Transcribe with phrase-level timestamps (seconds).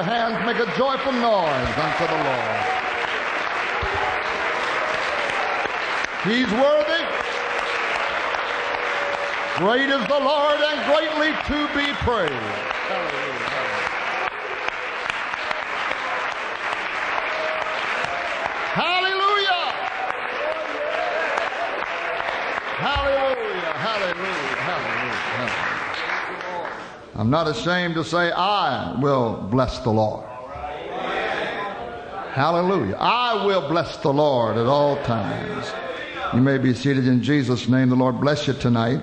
[0.00, 2.64] Your hands make a joyful noise unto the Lord.
[6.24, 7.04] He's worthy.
[9.58, 12.32] Great is the Lord and greatly to be praised.
[12.88, 13.60] Hallelujah.
[18.80, 19.68] Hallelujah.
[22.80, 23.74] Hallelujah.
[23.76, 24.56] Hallelujah.
[24.64, 25.04] Hallelujah.
[25.36, 25.80] Hallelujah.
[27.20, 30.24] I'm not ashamed to say I will bless the Lord.
[32.32, 32.96] Hallelujah.
[32.98, 35.70] I will bless the Lord at all times.
[36.32, 37.90] You may be seated in Jesus' name.
[37.90, 39.02] The Lord bless you tonight.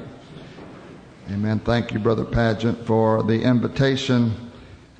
[1.29, 1.59] Amen.
[1.59, 4.33] Thank you, Brother Padgett, for the invitation.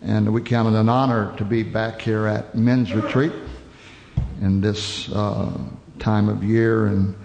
[0.03, 3.34] And we count it an honor to be back here at Men's Retreat
[4.41, 5.58] in this uh,
[5.97, 7.16] time of year and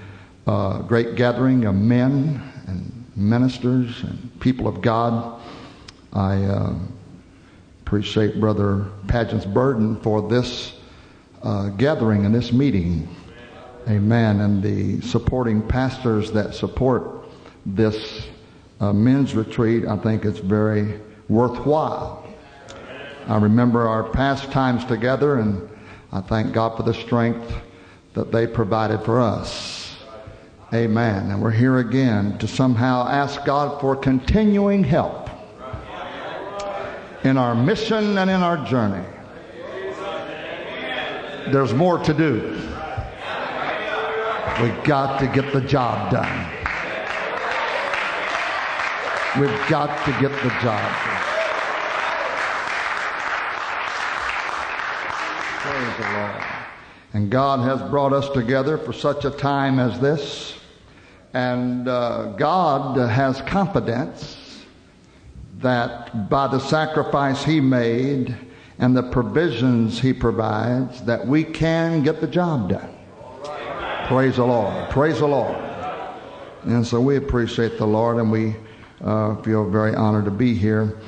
[0.46, 5.41] uh, great gathering of men and ministers and people of God.
[6.12, 6.74] I uh,
[7.82, 10.74] appreciate Brother Padgett's burden for this
[11.42, 13.08] uh, gathering and this meeting.
[13.88, 14.40] Amen.
[14.40, 17.26] And the supporting pastors that support
[17.64, 18.26] this
[18.80, 22.28] uh, men's retreat, I think it's very worthwhile.
[23.26, 25.68] I remember our past times together, and
[26.12, 27.54] I thank God for the strength
[28.14, 29.96] that they provided for us.
[30.74, 31.30] Amen.
[31.30, 35.21] And we're here again to somehow ask God for continuing help
[37.24, 39.04] in our mission and in our journey.
[41.52, 42.58] There's more to do.
[44.60, 46.50] We've got to get the job done.
[49.40, 51.22] We've got to get the job done.
[55.58, 56.44] Praise the Lord.
[57.14, 60.58] And God has brought us together for such a time as this.
[61.34, 64.41] And uh, God has confidence
[65.62, 68.36] that by the sacrifice He made
[68.78, 72.88] and the provisions He provides, that we can get the job done.
[74.06, 74.90] Praise the Lord.
[74.90, 75.56] Praise the Lord.
[76.64, 78.54] And so we appreciate the Lord and we
[79.00, 80.98] uh, feel very honored to be here.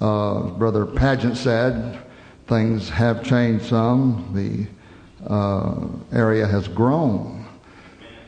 [0.00, 2.02] Uh, Brother Padgett said,
[2.48, 4.30] things have changed some.
[4.32, 7.46] The uh, area has grown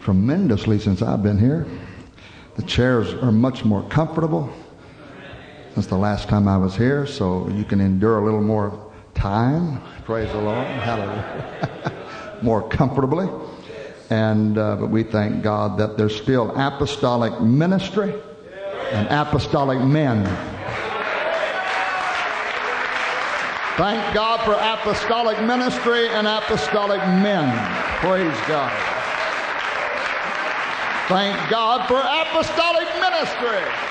[0.00, 1.66] tremendously since I've been here.
[2.56, 4.52] The chairs are much more comfortable
[5.78, 9.80] since the last time I was here, so you can endure a little more time.
[10.04, 10.66] Praise the Lord.
[10.66, 11.92] Hallelujah.
[12.42, 13.28] more comfortably.
[14.10, 18.12] And uh, but we thank God that there's still apostolic ministry
[18.90, 20.24] and apostolic men.
[23.76, 27.46] Thank God for apostolic ministry and apostolic men.
[28.00, 28.72] Praise God.
[31.06, 33.87] Thank God for apostolic ministry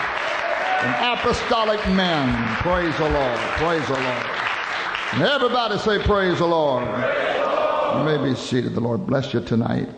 [0.81, 2.55] and apostolic men.
[2.57, 3.39] Praise the Lord.
[3.57, 4.25] Praise the Lord.
[5.13, 6.83] And everybody say, Praise the Lord.
[6.85, 8.75] You may be seated.
[8.75, 9.89] The Lord bless you tonight.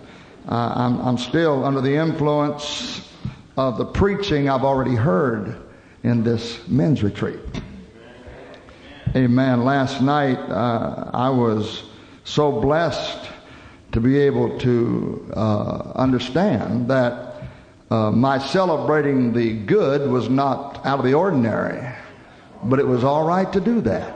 [0.48, 3.10] Uh, I'm, I'm still under the influence
[3.58, 5.62] of the preaching I've already heard
[6.04, 7.40] in this men's retreat.
[9.16, 9.66] Amen.
[9.66, 11.84] Last night, uh, I was
[12.24, 13.30] so blessed
[13.92, 17.29] to be able to uh, understand that
[17.90, 21.88] uh, my celebrating the good was not out of the ordinary,
[22.64, 24.16] but it was all right to do that.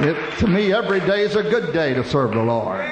[0.00, 2.84] It, to me, every day is a good day to serve the Lord.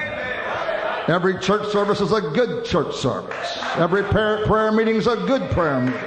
[1.07, 3.59] Every church service is a good church service.
[3.77, 6.01] Every prayer, prayer meeting is a good prayer meeting.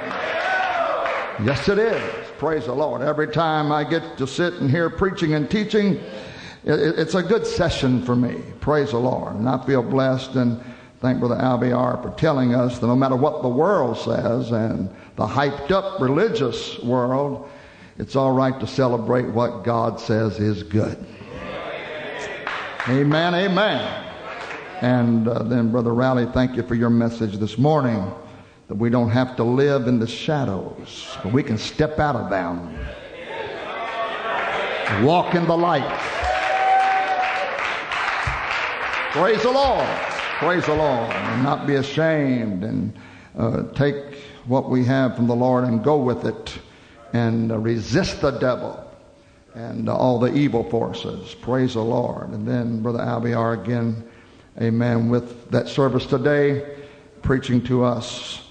[1.42, 2.02] Yes, it is.
[2.36, 3.00] Praise the Lord.
[3.00, 5.98] Every time I get to sit and hear preaching and teaching,
[6.64, 8.42] it's a good session for me.
[8.60, 9.36] Praise the Lord.
[9.36, 10.60] And I feel blessed and
[11.00, 15.26] thank Brother Alviar for telling us that no matter what the world says and the
[15.26, 17.48] hyped up religious world,
[17.98, 21.04] it's all right to celebrate what God says is good.
[22.88, 24.06] Amen, amen.
[24.80, 28.10] And uh, then, Brother Rowley, thank you for your message this morning
[28.68, 32.30] that we don't have to live in the shadows, but we can step out of
[32.30, 32.74] them.
[35.04, 36.19] Walk in the light.
[39.12, 39.88] Praise the Lord.
[40.38, 41.10] Praise the Lord.
[41.10, 42.92] And not be ashamed and
[43.36, 43.96] uh, take
[44.46, 46.56] what we have from the Lord and go with it
[47.12, 48.88] and uh, resist the devil
[49.54, 51.34] and uh, all the evil forces.
[51.34, 52.28] Praise the Lord.
[52.28, 54.08] And then Brother Alviar again,
[54.62, 56.76] amen, with that service today,
[57.22, 58.42] preaching to us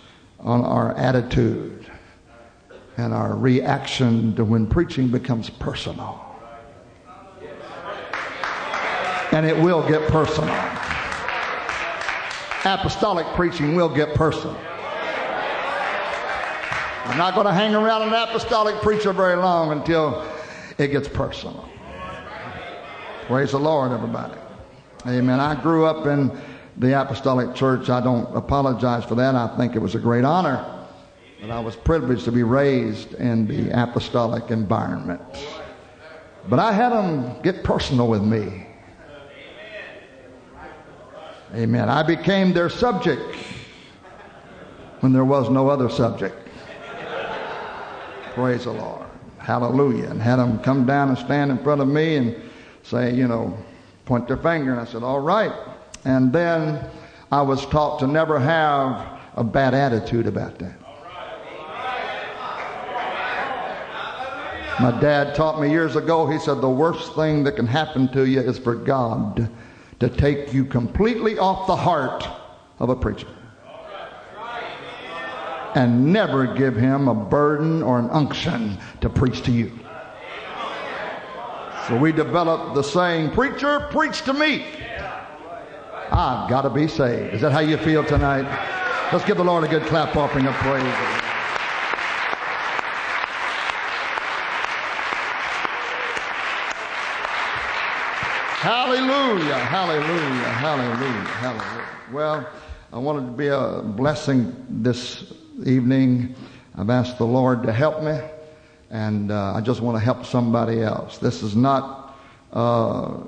[0.42, 1.90] on our attitude
[2.98, 6.29] and our reaction to when preaching becomes personal.
[9.32, 10.56] And it will get personal.
[12.66, 14.58] Apostolic preaching will get personal.
[17.06, 20.24] I'm not going to hang around an apostolic preacher very long until
[20.78, 21.68] it gets personal.
[23.28, 24.38] Praise the Lord, everybody.
[25.08, 25.40] Amen.
[25.40, 26.32] I grew up in
[26.78, 27.90] the apostolic church.
[27.90, 29.36] I don't apologize for that.
[29.36, 30.88] I think it was a great honor
[31.42, 35.22] that I was privileged to be raised in the apostolic environment.
[36.48, 38.66] But I had them get personal with me.
[41.56, 41.90] Amen.
[41.90, 43.36] I became their subject
[45.00, 46.36] when there was no other subject.
[48.34, 49.08] Praise the Lord.
[49.40, 50.10] Hallelujah.
[50.10, 52.36] And had them come down and stand in front of me and
[52.84, 53.58] say, you know,
[54.06, 54.72] point their finger.
[54.72, 55.52] And I said, all right.
[56.06, 56.86] And then
[57.32, 60.76] I was taught to never have a bad attitude about that.
[64.80, 68.26] My dad taught me years ago, he said, the worst thing that can happen to
[68.26, 69.50] you is for God
[70.00, 72.28] to take you completely off the heart
[72.80, 73.28] of a preacher
[75.76, 79.72] and never give him a burden or an unction to preach to you.
[81.88, 84.66] So we developed the saying, Preacher, preach to me.
[86.12, 87.34] I've got to be saved.
[87.34, 88.46] Is that how you feel tonight?
[89.12, 91.19] Let's give the Lord a good clap offering of praise.
[98.60, 101.88] Hallelujah, hallelujah, hallelujah, hallelujah.
[102.12, 102.50] Well,
[102.92, 105.32] I wanted to be a blessing this
[105.66, 106.36] evening.
[106.76, 108.20] I've asked the Lord to help me,
[108.90, 111.20] and uh, I just want to help somebody else.
[111.20, 112.20] This is not.
[112.52, 113.20] Uh,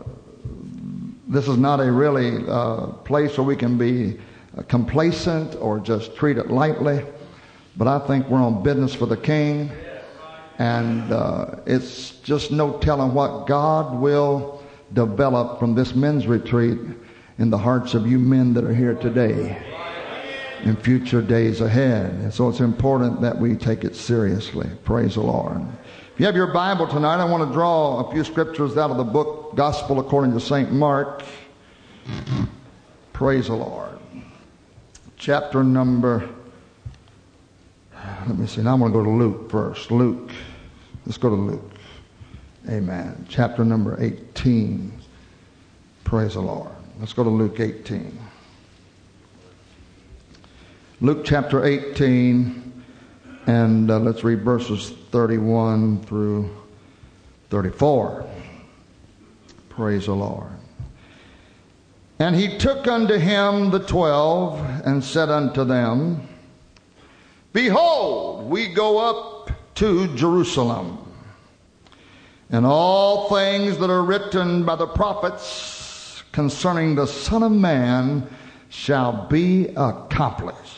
[1.30, 4.19] this is not a really uh, place where we can be
[4.68, 7.06] complacent or just treat it lightly,
[7.78, 9.72] but I think we're on business for the King,
[10.57, 14.61] and uh, it's just no telling what God will
[14.94, 16.80] develop from this men's retreat
[17.38, 19.62] in the hearts of you men that are here today
[20.64, 22.12] in future days ahead.
[22.12, 24.70] And so it's important that we take it seriously.
[24.84, 25.62] Praise the Lord.
[26.14, 28.98] If you have your Bible tonight, I want to draw a few scriptures out of
[28.98, 30.72] the book Gospel according to St.
[30.72, 31.24] Mark.
[33.14, 33.98] Praise the Lord.
[35.18, 36.28] Chapter number,
[38.28, 39.92] let me see, now I'm going to go to Luke first.
[39.92, 40.32] Luke.
[41.06, 41.70] Let's go to Luke.
[42.71, 43.25] Amen.
[43.27, 44.94] Chapter number 18.
[46.06, 46.71] Praise the Lord.
[47.01, 48.18] Let's go to Luke 18.
[51.01, 52.83] Luke chapter 18,
[53.47, 56.50] and uh, let's read verses 31 through
[57.50, 58.25] 34.
[59.68, 60.51] Praise the Lord.
[62.19, 66.25] And he took unto him the twelve and said unto them,
[67.51, 71.00] Behold, we go up to Jerusalem
[72.51, 78.27] and all things that are written by the prophets concerning the Son of Man
[78.68, 80.77] shall be accomplished.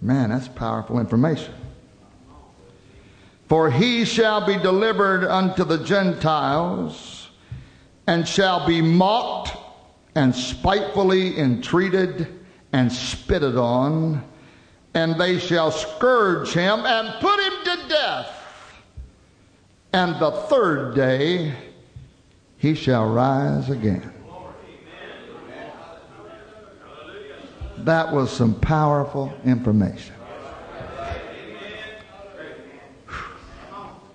[0.00, 1.54] Man, that's powerful information.
[3.48, 7.28] For he shall be delivered unto the Gentiles,
[8.08, 9.56] and shall be mocked,
[10.16, 12.26] and spitefully entreated,
[12.72, 14.24] and spitted on,
[14.94, 18.41] and they shall scourge him, and put him to death
[19.92, 21.54] and the third day
[22.56, 24.12] he shall rise again.
[27.78, 30.14] That was some powerful information.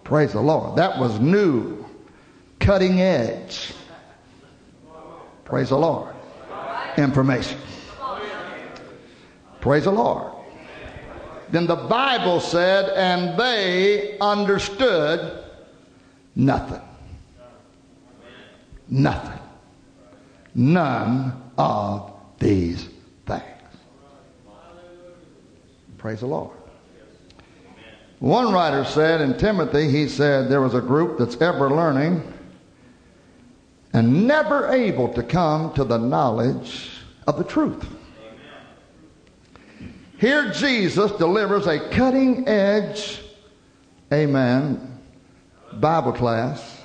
[0.03, 0.77] Praise the Lord.
[0.77, 1.85] That was new,
[2.59, 3.73] cutting edge.
[5.43, 6.15] Praise the Lord.
[6.97, 7.59] Information.
[9.59, 10.31] Praise the Lord.
[11.49, 15.43] Then the Bible said, and they understood
[16.37, 16.81] Nothing.
[18.87, 19.39] Nothing.
[20.53, 22.87] None of these
[23.25, 23.43] things.
[25.97, 26.55] Praise the Lord.
[28.19, 32.21] One writer said in Timothy, he said, there was a group that's ever learning
[33.93, 36.91] and never able to come to the knowledge
[37.25, 37.83] of the truth.
[40.19, 43.21] Here, Jesus delivers a cutting edge,
[44.13, 44.96] amen,
[45.79, 46.81] Bible class,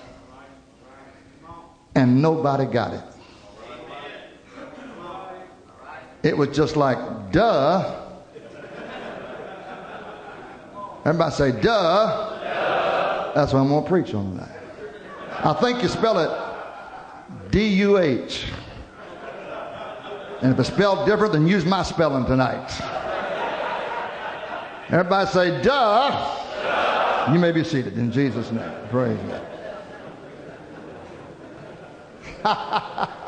[1.94, 3.04] and nobody got it.
[6.22, 8.00] It was just like, duh.
[11.04, 11.60] Everybody say, duh.
[11.60, 13.32] duh.
[13.34, 14.56] That's what I'm going to preach on tonight.
[15.44, 18.46] I think you spell it D U H.
[20.42, 22.70] And if it's spelled different, then use my spelling tonight.
[24.90, 26.38] Everybody say, duh.
[27.32, 28.70] You may be seated in Jesus' name.
[28.90, 29.46] Praise God.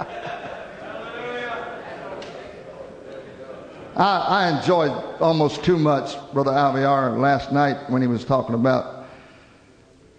[3.97, 9.07] I, I enjoyed almost too much Brother Alviar last night when he was talking about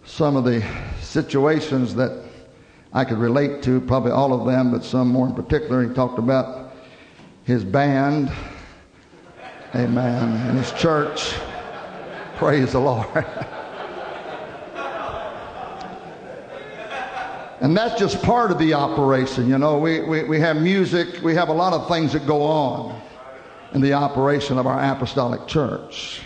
[0.05, 0.65] some of the
[1.01, 2.23] situations that
[2.93, 5.85] I could relate to, probably all of them, but some more in particular.
[5.85, 6.73] He talked about
[7.43, 8.31] his band,
[9.75, 11.35] amen, and his church.
[12.35, 13.07] Praise the Lord.
[17.61, 19.77] and that's just part of the operation, you know.
[19.77, 23.01] We, we, we have music, we have a lot of things that go on
[23.73, 26.19] in the operation of our apostolic church.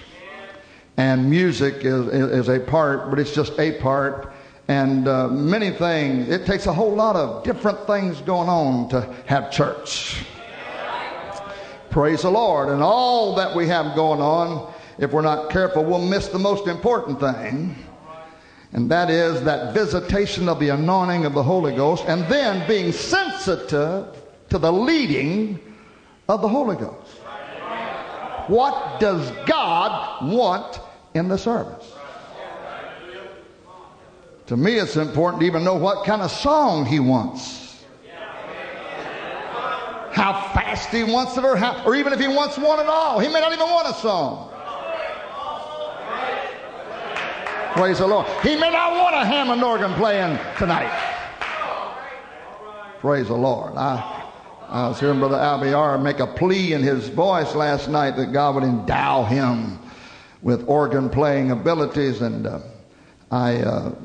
[0.97, 4.33] And music is, is, a part, but it's just a part.
[4.67, 9.01] And uh, many things, it takes a whole lot of different things going on to
[9.27, 10.25] have church.
[11.91, 12.69] Praise the Lord.
[12.69, 16.67] And all that we have going on, if we're not careful, we'll miss the most
[16.67, 17.75] important thing.
[18.73, 22.91] And that is that visitation of the anointing of the Holy Ghost and then being
[22.91, 24.15] sensitive
[24.49, 25.59] to the leading
[26.27, 27.17] of the Holy Ghost.
[28.47, 30.79] What does God want
[31.13, 31.93] in the service?
[34.47, 37.83] To me, it's important to even know what kind of song He wants.
[40.11, 43.19] How fast He wants it, or, how, or even if He wants one at all.
[43.19, 44.48] He may not even want a song.
[47.73, 48.25] Praise the Lord.
[48.41, 50.91] He may not want a Hammond organ playing tonight.
[52.99, 53.75] Praise the Lord.
[53.75, 54.25] I,
[54.67, 58.55] I was hearing Brother Alviar make a plea in his voice last night that God
[58.55, 59.79] would endow him
[60.41, 62.59] with organ playing abilities, and uh,
[63.29, 63.95] I uh,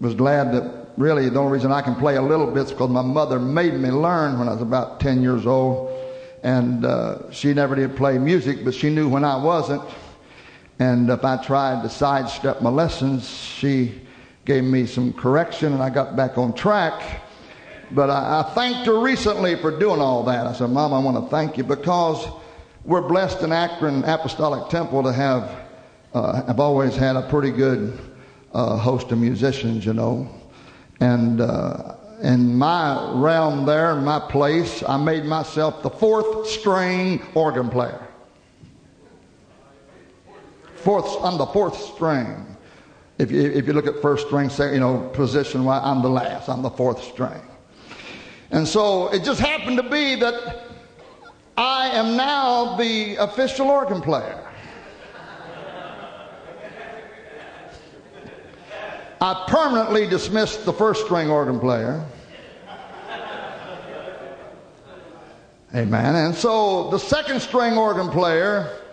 [0.00, 2.90] was glad that really the only reason I can play a little bit is because
[2.90, 5.90] my mother made me learn when I was about 10 years old.
[6.42, 9.82] And uh, she never did play music, but she knew when I wasn't.
[10.78, 14.02] And if I tried to sidestep my lessons, she
[14.44, 17.22] gave me some correction and I got back on track.
[17.90, 20.46] But I, I, thanked her recently for doing all that.
[20.46, 22.26] I said, Mom, I want to thank you because
[22.84, 25.54] we're blessed in Akron Apostolic Temple to have,
[26.12, 27.98] uh, I've always had a pretty good
[28.52, 30.28] uh, host of musicians, you know.
[31.00, 37.22] And uh, in my realm there, in my place, I made myself the fourth string
[37.34, 38.06] organ player.
[40.84, 42.46] Fourth, I'm the fourth string.
[43.16, 46.10] If you, if you look at first string, say, you know, position, why I'm the
[46.10, 46.46] last.
[46.50, 47.40] I'm the fourth string.
[48.50, 50.66] And so it just happened to be that
[51.56, 54.46] I am now the official organ player.
[59.22, 62.04] I permanently dismissed the first string organ player.
[65.74, 66.14] Amen.
[66.14, 68.83] And so the second string organ player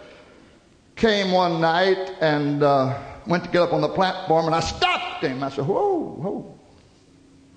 [1.02, 5.24] came one night and uh, went to get up on the platform, and I stopped
[5.24, 5.44] him.
[5.44, 6.60] I said, Whoa, whoa.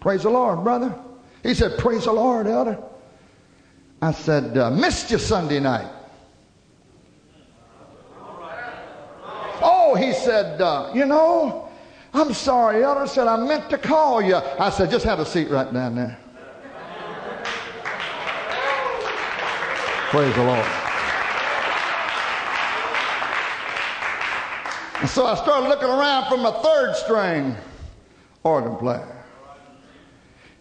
[0.00, 0.98] Praise the Lord, brother.
[1.42, 2.82] He said, Praise the Lord, elder.
[4.00, 5.90] I said, uh, Missed you Sunday night.
[9.66, 11.68] Oh, he said, uh, You know,
[12.14, 13.06] I'm sorry, elder.
[13.06, 14.36] said, I meant to call you.
[14.36, 16.18] I said, Just have a seat right down there.
[20.10, 20.83] Praise the Lord.
[25.00, 27.56] And so I started looking around for my third string
[28.42, 29.24] organ player.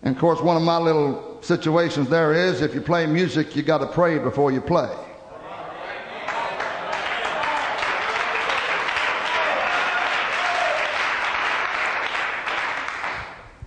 [0.02, 3.64] And of course, one of my little situations there is if you play music, you
[3.64, 4.94] got to pray before you play.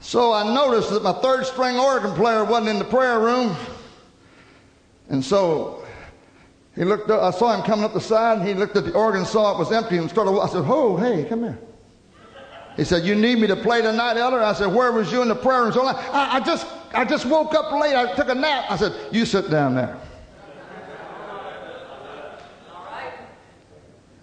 [0.00, 3.56] So I noticed that my third string organ player wasn't in the prayer room.
[5.08, 5.85] And so
[6.76, 8.92] he looked up, I saw him coming up the side, and he looked at the
[8.92, 11.58] organ, saw it was empty, and started, I said, Oh, hey, come here.
[12.76, 14.42] He said, You need me to play tonight, Elder?
[14.42, 15.72] I said, Where was you in the prayer room?
[15.72, 17.94] So I, I, just I just woke up late.
[17.94, 18.66] I took a nap.
[18.68, 19.98] I said, You sit down there.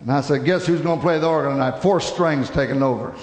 [0.01, 1.79] And I said, Guess who's going to play the organ tonight?
[1.81, 3.15] Four strings taking over.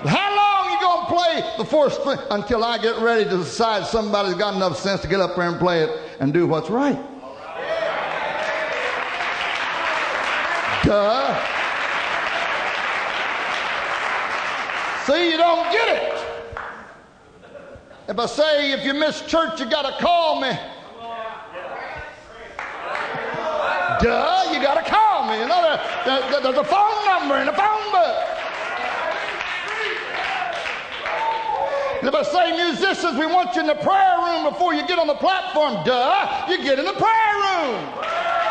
[0.00, 3.86] How long you going to play the four strings Until I get ready to decide
[3.86, 6.98] somebody's got enough sense to get up there and play it and do what's right.
[15.06, 16.12] See, you don't get it.
[18.08, 20.50] If I say if you miss church, you got to call me.
[24.00, 25.38] Duh, you got to call me.
[25.40, 28.16] You know, there's a phone number in the phone book.
[32.02, 35.06] If I say musicians, we want you in the prayer room before you get on
[35.06, 38.41] the platform, duh, you get in the prayer room.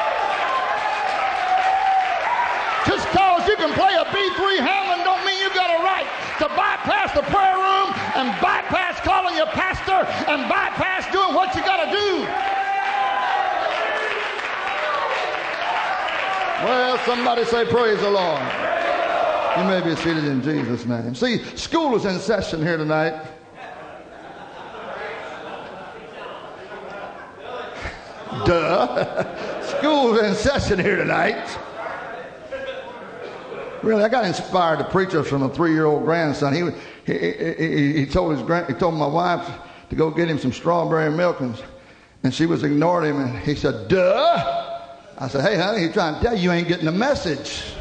[3.41, 6.05] Just cause you can play a B3 Hammond don't mean you got a right
[6.39, 11.61] to bypass the prayer room and bypass calling your pastor and bypass doing what you
[11.61, 12.25] got to do.
[16.65, 18.41] Well, somebody say, Praise the Lord.
[19.57, 21.15] You may be seated in Jesus' name.
[21.15, 23.15] See, school is in session here tonight.
[28.45, 29.61] Duh.
[29.77, 31.57] School's in session here tonight.
[33.83, 36.53] Really, I got inspired to preach us from a three-year-old grandson.
[36.53, 36.69] He,
[37.11, 37.17] he,
[37.57, 39.49] he, he, told his grand, he told my wife
[39.89, 41.61] to go get him some strawberry milk, and,
[42.23, 43.21] and she was ignoring him.
[43.21, 44.77] And he said, "Duh."
[45.17, 47.63] I said, "Hey, honey, he's trying to tell you you ain't getting the message."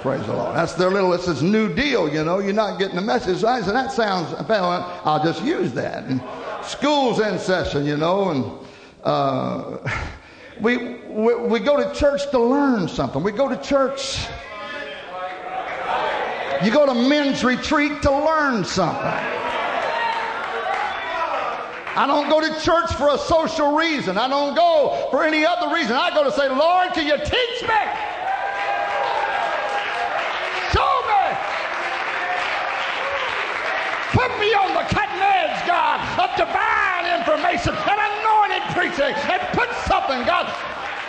[0.00, 0.56] Praise the Lord.
[0.56, 2.38] That's their little, it's this new deal, you know.
[2.38, 3.44] You're not getting the message.
[3.44, 6.04] I said, that sounds, I'll just use that.
[6.04, 6.22] And
[6.62, 8.44] school's in session, you know, and
[9.04, 9.78] uh,
[10.60, 10.76] we,
[11.08, 13.22] we, we go to church to learn something.
[13.22, 14.26] We go to church.
[16.64, 19.36] You go to men's retreat to learn something.
[21.96, 24.18] I don't go to church for a social reason.
[24.18, 25.96] I don't go for any other reason.
[25.96, 27.82] I go to say, Lord, can you teach me?
[30.72, 31.24] Show me.
[34.12, 38.05] Put me on the cutting edge, God, of divine information and
[38.76, 40.46] preaching and put something, God.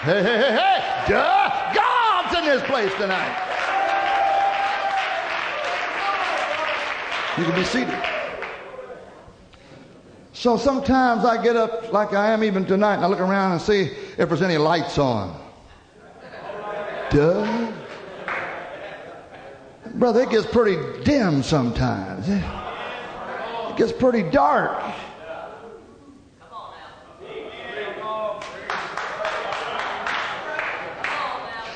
[0.01, 1.03] Hey, hey, hey, hey.
[1.09, 1.73] Duh.
[1.73, 3.43] God's in this place tonight.
[7.37, 8.03] You can be seated.
[10.31, 13.61] So sometimes I get up like I am even tonight and I look around and
[13.61, 15.37] see if there's any lights on.
[17.09, 17.71] Duh.
[19.95, 22.29] Brother, it gets pretty dim sometimes.
[22.29, 24.79] It gets pretty dark.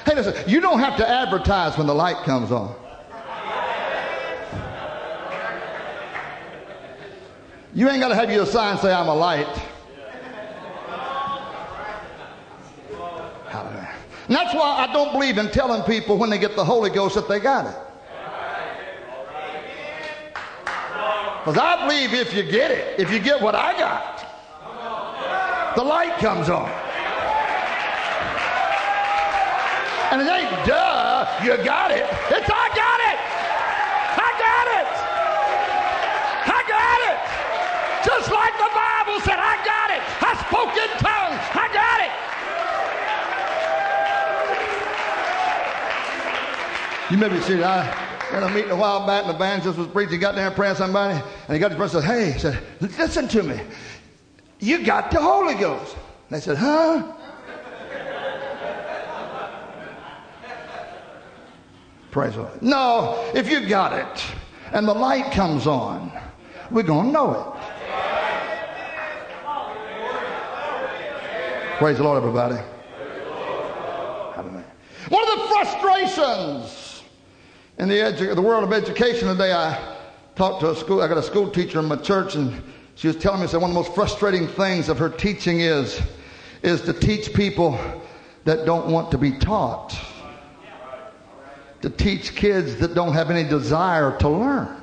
[0.06, 2.76] Hey, listen, you don't have to advertise when the light comes on.
[7.74, 9.48] You ain't got to have your sign say, I'm a light.
[14.28, 17.16] And that's why I don't believe in telling people when they get the Holy Ghost
[17.16, 17.76] that they got it.
[21.44, 24.26] Because I believe if you get it, if you get what I got,
[25.76, 26.72] the light comes on.
[30.12, 32.04] And it ain't duh, you got it.
[32.04, 33.18] It's I got it.
[34.20, 34.88] I got it.
[36.52, 37.18] I got it.
[38.06, 40.02] Just like the Bible said, I got it.
[40.20, 41.40] I spoke in tongues.
[41.56, 42.12] I got it.
[47.12, 47.64] You may be seated.
[47.64, 50.76] I in a meeting a while back, and the evangelist was preaching, got there praying
[50.76, 52.64] somebody, and he got the person and said, Hey, he said,
[52.98, 53.60] listen to me.
[54.60, 55.96] You got the Holy Ghost.
[56.30, 57.14] And they said, Huh?
[62.12, 62.62] Praise the Lord.
[62.62, 64.24] No, if you got it
[64.74, 66.12] and the light comes on,
[66.70, 67.62] we're going to know it.
[71.78, 72.58] Praise the Lord, everybody.
[75.10, 77.04] One of the frustrations
[77.80, 79.98] in the, edu- the world of education today, I
[80.36, 82.62] talked to a school, I got a school teacher in my church, and
[82.96, 86.00] she was telling me, that one of the most frustrating things of her teaching is,
[86.62, 87.80] is to teach people
[88.46, 90.00] that don't want to be taught.
[91.82, 94.82] To teach kids that don't have any desire to learn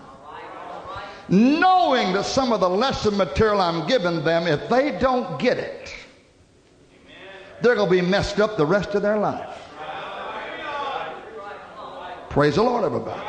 [1.28, 5.94] knowing that some of the lesson material I'm giving them, if they don't get it,
[7.61, 9.56] they're going to be messed up the rest of their life.
[12.30, 13.20] Praise the Lord, everybody.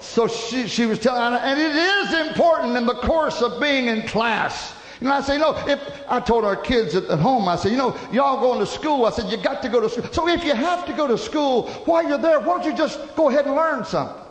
[0.00, 4.02] So she, she was telling, and it is important in the course of being in
[4.02, 4.74] class.
[5.00, 7.76] Know, I say, no, if I told our kids at, at home, I said, you
[7.76, 9.04] know, y'all going to school.
[9.04, 10.10] I said, you got to go to school.
[10.12, 13.14] So if you have to go to school while you're there, why don't you just
[13.14, 14.22] go ahead and learn something?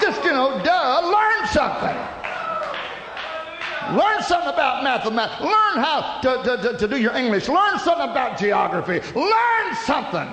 [0.00, 1.96] Just, you know, duh, learn something.
[3.96, 5.40] Learn something about mathematics.
[5.40, 7.48] Learn how to, to, to, to, do your English.
[7.48, 9.00] Learn something about geography.
[9.18, 10.28] Learn something.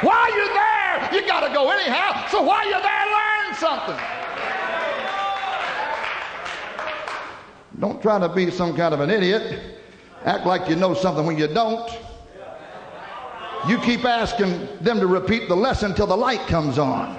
[0.00, 2.26] While you're there, you got to go anyhow.
[2.30, 4.21] So while you're there, learn something.
[7.82, 9.60] Don't try to be some kind of an idiot.
[10.24, 11.90] Act like you know something when you don't.
[13.68, 17.16] You keep asking them to repeat the lesson until the light comes on.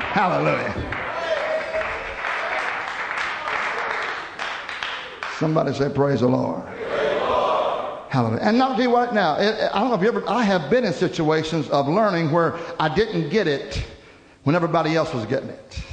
[0.00, 0.74] Hallelujah.
[5.38, 6.60] Somebody say, Praise the Lord.
[8.08, 8.42] Hallelujah.
[8.42, 10.84] And not to you right now, I don't know if you ever, I have been
[10.84, 13.84] in situations of learning where I didn't get it
[14.42, 15.84] when everybody else was getting it.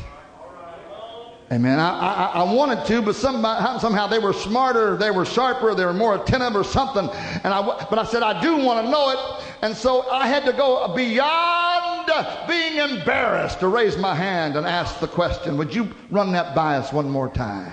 [1.51, 1.79] Amen.
[1.79, 5.83] I, I, I wanted to, but somehow, somehow they were smarter, they were sharper, they
[5.83, 7.09] were more attentive or something.
[7.43, 9.45] And I, but I said, I do want to know it.
[9.63, 12.11] And so I had to go beyond
[12.47, 16.77] being embarrassed to raise my hand and ask the question, would you run that by
[16.77, 17.71] us one more time?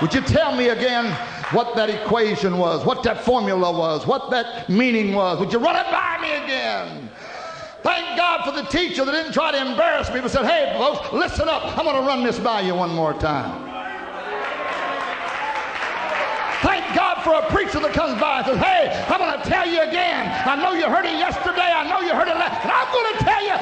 [0.00, 1.12] Would you tell me again
[1.50, 5.40] what that equation was, what that formula was, what that meaning was?
[5.40, 7.10] Would you run it by me again?
[7.84, 11.12] Thank God for the teacher that didn't try to embarrass me, but said, hey, folks,
[11.12, 11.76] listen up.
[11.76, 13.60] I'm going to run this by you one more time.
[16.64, 19.68] Thank God for a preacher that comes by and says, Hey, I'm going to tell
[19.68, 20.32] you again.
[20.48, 21.60] I know you heard it yesterday.
[21.60, 22.56] I know you heard it last.
[22.64, 23.52] And I'm going to tell you,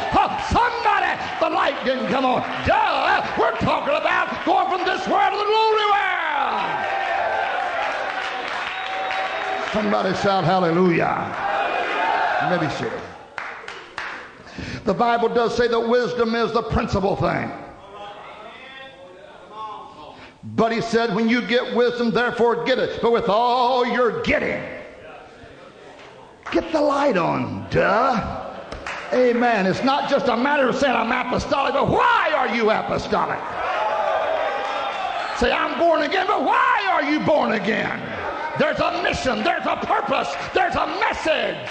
[0.54, 1.10] somebody,
[1.42, 2.46] the light didn't come on.
[2.62, 3.26] Duh.
[3.34, 6.62] We're talking about going from this world to the glory world.
[9.74, 11.26] Somebody shout hallelujah.
[12.54, 13.01] Maybe so.
[14.84, 17.50] The Bible does say that wisdom is the principal thing.
[20.44, 23.00] But he said, when you get wisdom, therefore get it.
[23.00, 24.60] But with all you're getting,
[26.50, 28.48] get the light on, duh.
[29.12, 29.66] Amen.
[29.66, 33.38] It's not just a matter of saying I'm apostolic, but why are you apostolic?
[35.38, 38.00] Say, I'm born again, but why are you born again?
[38.58, 41.70] There's a mission, there's a purpose, there's a message,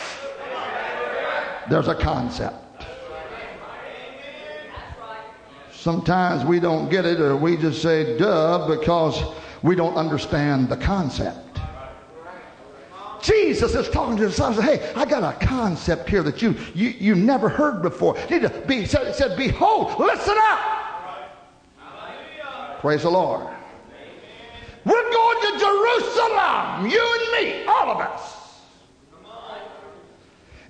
[1.69, 2.55] there's a concept.
[5.81, 9.19] Sometimes we don't get it or we just say duh because
[9.63, 11.59] we don't understand the concept.
[13.19, 14.63] Jesus is talking to the disciples.
[14.63, 18.13] Hey, I got a concept here that you you, you never heard before.
[18.67, 20.59] Be said, said, Behold, listen up.
[22.81, 23.47] Praise the Lord.
[24.85, 28.41] We're going to Jerusalem, you and me, all of us.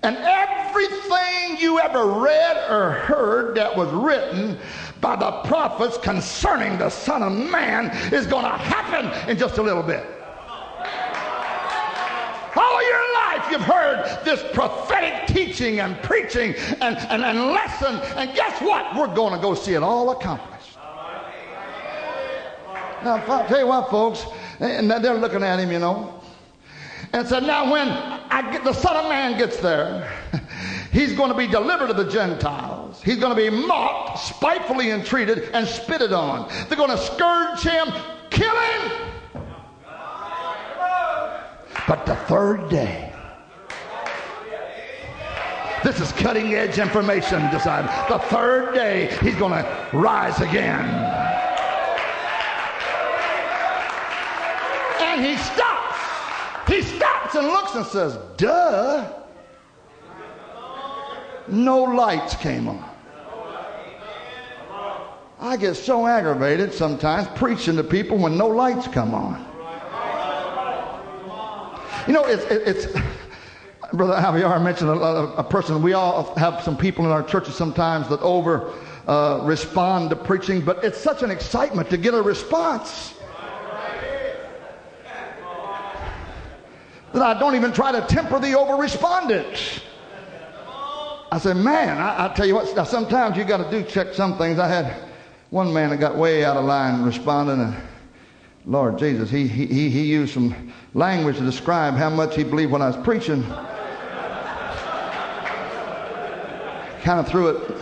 [0.04, 4.58] And everything you ever read or heard that was written
[5.02, 9.62] by the prophets concerning the Son of Man is going to happen in just a
[9.62, 10.06] little bit.
[12.56, 18.36] All your life you've heard this prophetic teaching and preaching and, and, and lesson, and
[18.36, 18.96] guess what?
[18.96, 20.78] We're going to go see it all accomplished.
[23.04, 24.26] Now, I'll tell you what, folks,
[24.60, 26.22] and they're looking at him, you know,
[27.14, 30.12] and said, Now, when I get, the Son of Man gets there,
[30.92, 33.02] he's going to be delivered to the Gentiles.
[33.02, 36.50] He's going to be mocked, spitefully entreated, and spitted on.
[36.68, 37.88] They're going to scourge him,
[38.30, 38.92] kill him.
[41.88, 43.14] But the third day,
[45.84, 47.86] this is cutting edge information, decide.
[48.10, 50.86] The third day, he's going to rise again.
[55.02, 55.72] And he stops
[56.72, 59.21] he stops and looks and says, Duh.
[61.48, 62.90] No lights came on.
[65.40, 69.48] I get so aggravated sometimes preaching to people when no lights come on.
[72.08, 72.88] You know, it's, it's
[73.94, 75.82] Brother Javier mentioned a, a, person.
[75.82, 78.72] We all have some people in our churches sometimes that over
[79.08, 83.16] uh, respond to preaching, but it's such an excitement to get a response.
[87.14, 89.84] that I don't even try to temper the over respondent.
[91.32, 94.14] I said, man, I, I tell you what, now sometimes you got to do check
[94.14, 94.60] some things.
[94.60, 95.10] I had
[95.50, 97.76] one man that got way out of line responding, and
[98.66, 102.82] Lord Jesus, he, he, he used some language to describe how much he believed when
[102.82, 103.44] I was preaching.
[107.02, 107.78] kind of threw it.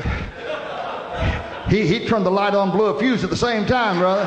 [1.69, 4.25] He, he turned the light on, blew a fuse at the same time, brother.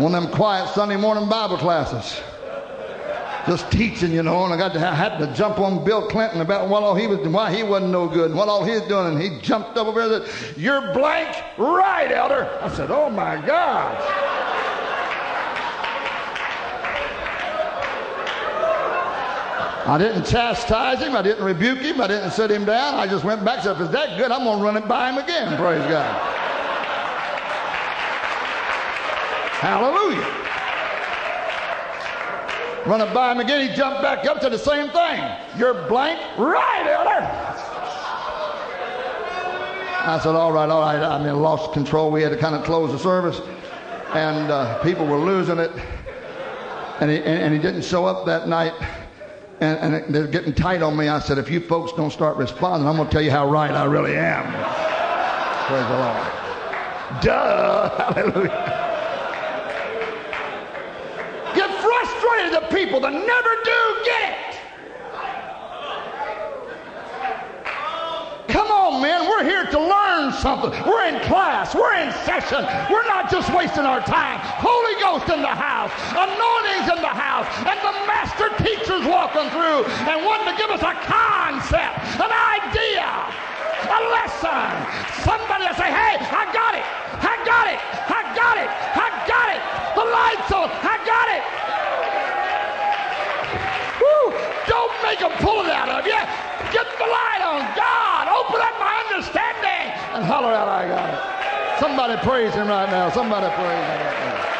[0.00, 2.22] One of them quiet Sunday morning Bible classes.
[3.46, 6.40] Just teaching, you know, and I got to I had to jump on Bill Clinton
[6.40, 8.82] about what all he was why he wasn't no good and what all he was
[8.82, 12.48] doing, and he jumped up over there and said, You're blank right, Elder.
[12.62, 13.94] I said, Oh my God.
[19.86, 21.14] I didn't chastise him.
[21.14, 22.00] I didn't rebuke him.
[22.00, 22.94] I didn't sit him down.
[22.94, 24.86] I just went back and said, if it's that good, I'm going to run it
[24.86, 25.56] by him again.
[25.56, 26.49] Praise God.
[29.60, 30.26] Hallelujah.
[32.86, 33.68] Run it by him again.
[33.68, 35.22] He jumped back up to the same thing.
[35.58, 37.26] You're blank right, Elder.
[40.02, 40.96] I said, all right, all right.
[40.96, 42.10] I mean, lost control.
[42.10, 43.38] We had to kind of close the service,
[44.14, 45.70] and uh, people were losing it.
[47.00, 48.72] And he, and, and he didn't show up that night.
[49.60, 51.08] And, and, they're getting tight on me.
[51.08, 53.70] I said, if you folks don't start responding, I'm going to tell you how right
[53.70, 54.46] I really am.
[55.66, 57.22] Praise the Lord.
[57.22, 58.12] Duh.
[58.14, 58.79] Hallelujah.
[62.50, 64.60] The people that never do get it.
[68.48, 69.28] Come on, man.
[69.28, 70.70] We're here to learn something.
[70.84, 71.74] We're in class.
[71.74, 72.66] We're in session.
[72.90, 74.42] We're not just wasting our time.
[74.58, 75.94] Holy Ghost in the house.
[76.18, 77.46] Anointings in the house.
[77.62, 83.06] And the master teachers walking through and wanting to give us a concept, an idea,
[83.86, 84.70] a lesson
[100.20, 101.20] and holler out, I got it.
[101.80, 103.10] Somebody praise him right now.
[103.10, 104.50] Somebody praise him right now.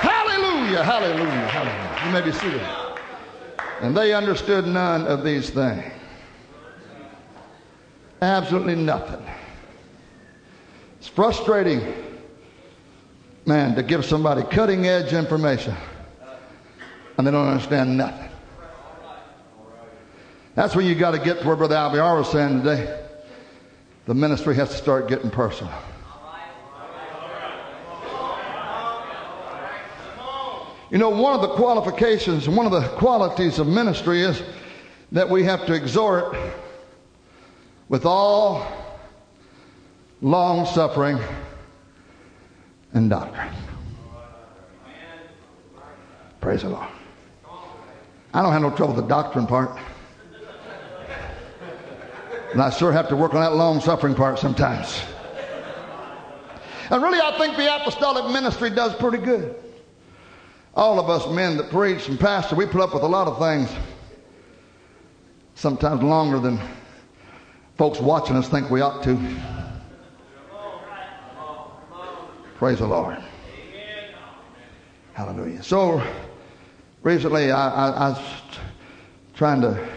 [0.00, 2.06] Hallelujah, hallelujah, hallelujah.
[2.06, 2.66] You may be seated.
[3.80, 5.84] And they understood none of these things.
[8.20, 9.24] Absolutely nothing.
[10.98, 11.80] It's frustrating,
[13.46, 15.74] man, to give somebody cutting edge information
[17.16, 18.28] and they don't understand nothing.
[20.54, 23.07] That's where you got to get to where Brother Alviar was saying today.
[24.08, 25.70] The ministry has to start getting personal.
[30.90, 34.42] You know, one of the qualifications, one of the qualities of ministry is
[35.12, 36.34] that we have to exhort
[37.90, 38.66] with all
[40.22, 41.18] long suffering
[42.94, 43.52] and doctrine.
[46.40, 46.88] Praise the Lord.
[48.32, 49.78] I don't have no trouble with the doctrine part.
[52.52, 55.02] And I sure have to work on that long suffering part sometimes.
[56.90, 59.54] And really, I think the apostolic ministry does pretty good.
[60.74, 63.38] All of us men that preach and pastor, we put up with a lot of
[63.38, 63.70] things,
[65.54, 66.58] sometimes longer than
[67.76, 69.16] folks watching us think we ought to.
[72.56, 73.18] Praise the Lord.
[75.12, 75.62] Hallelujah.
[75.62, 76.02] So,
[77.02, 78.18] recently I, I, I was
[79.34, 79.88] trying to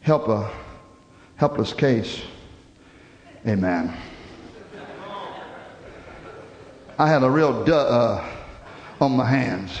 [0.00, 0.50] help a
[1.40, 2.20] helpless case.
[3.46, 3.96] Amen.
[6.98, 8.30] I had a real duh uh,
[9.00, 9.80] on my hands.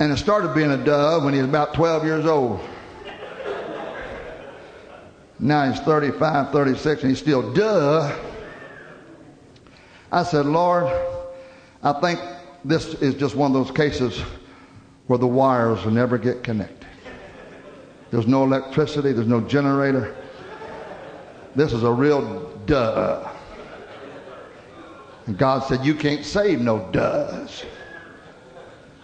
[0.00, 2.60] And it started being a duh when he was about 12 years old.
[5.38, 8.14] Now he's 35, 36, and he's still duh.
[10.12, 10.92] I said, Lord,
[11.82, 12.20] I think
[12.66, 14.22] this is just one of those cases
[15.06, 16.77] where the wires will never get connected.
[18.10, 20.16] There's no electricity, there's no generator.
[21.54, 23.28] This is a real duh.
[25.26, 27.64] And God said, You can't save no does.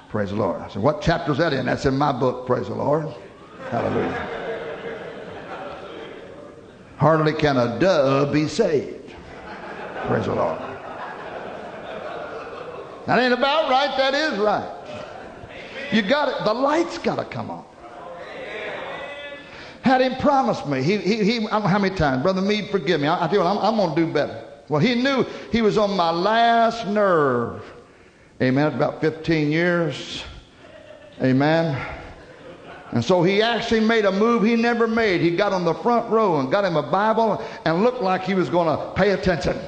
[0.08, 0.62] Praise the Lord.
[0.62, 1.66] I said, What chapter's that in?
[1.66, 3.08] That's in my book, praise the Lord.
[3.70, 4.40] Hallelujah.
[6.96, 9.14] Hardly can a duh be saved.
[10.06, 10.60] Praise the Lord.
[13.06, 14.70] That ain't about right, that is right.
[15.92, 17.66] You got it, the light's got to come on
[19.84, 20.82] had him promise me.
[20.82, 22.22] He, he, he, how many times.
[22.22, 23.06] Brother Meade, forgive me.
[23.06, 24.42] I, I tell you what, I'm, I'm going to do better.
[24.70, 27.62] Well, he knew he was on my last nerve.
[28.40, 28.72] Amen.
[28.72, 30.24] About 15 years.
[31.22, 31.78] Amen.
[32.92, 35.20] And so he actually made a move he never made.
[35.20, 38.32] He got on the front row and got him a Bible and looked like he
[38.34, 39.58] was going to pay attention.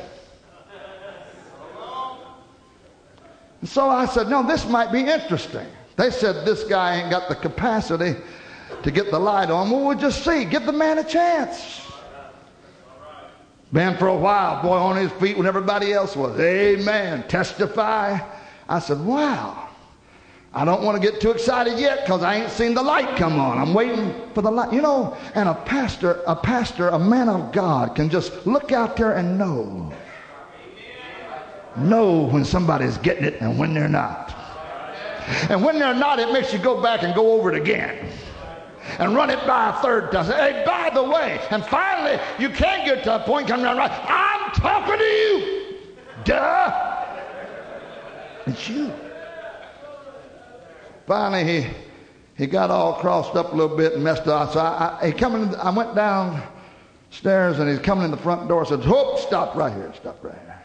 [3.61, 5.67] And so I said, No, this might be interesting.
[5.97, 8.17] They said this guy ain't got the capacity
[8.87, 9.69] to get the light on.
[9.69, 10.45] Well, we'll just see.
[10.45, 11.83] Give the man a chance.
[13.73, 16.39] Been for a while, boy, on his feet when everybody else was.
[16.39, 17.27] Amen.
[17.27, 18.21] Testify.
[18.69, 19.69] I said, wow.
[20.55, 23.41] I don't want to get too excited yet because I ain't seen the light come
[23.41, 23.59] on.
[23.59, 24.73] I'm waiting for the light.
[24.73, 28.97] You know, and a pastor, a pastor, a man of God can just look out
[28.97, 29.93] there and know.
[31.77, 34.33] Know when somebody's getting it and when they're not.
[35.51, 38.13] And when they're not, it makes you go back and go over it again
[38.99, 40.27] and run it by a third time.
[40.27, 43.91] Hey, by the way, and finally you can't get to a point coming around right.
[43.91, 45.77] I'm talking to you.
[46.25, 46.87] Duh.
[48.47, 48.93] It's you.
[51.07, 51.71] Finally, he
[52.37, 54.53] he got all crossed up a little bit and messed up.
[54.53, 55.55] So I, I he coming.
[55.57, 58.65] I went downstairs and he's coming in the front door.
[58.65, 59.19] I said, "Whoop!
[59.19, 59.93] Stop right here.
[59.97, 60.63] Stop right here."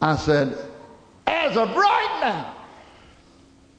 [0.00, 0.56] I said,
[1.26, 2.54] "As of right now,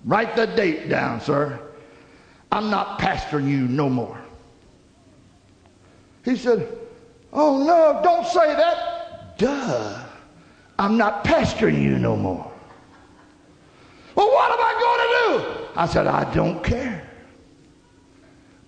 [0.05, 1.59] write the date down, sir."
[2.51, 4.19] I'm not pastoring you no more.
[6.25, 6.77] He said,
[7.31, 9.37] Oh no, don't say that.
[9.37, 10.05] Duh.
[10.77, 12.49] I'm not pastoring you no more.
[14.15, 15.67] Well, what am I going to do?
[15.75, 17.07] I said, I don't care.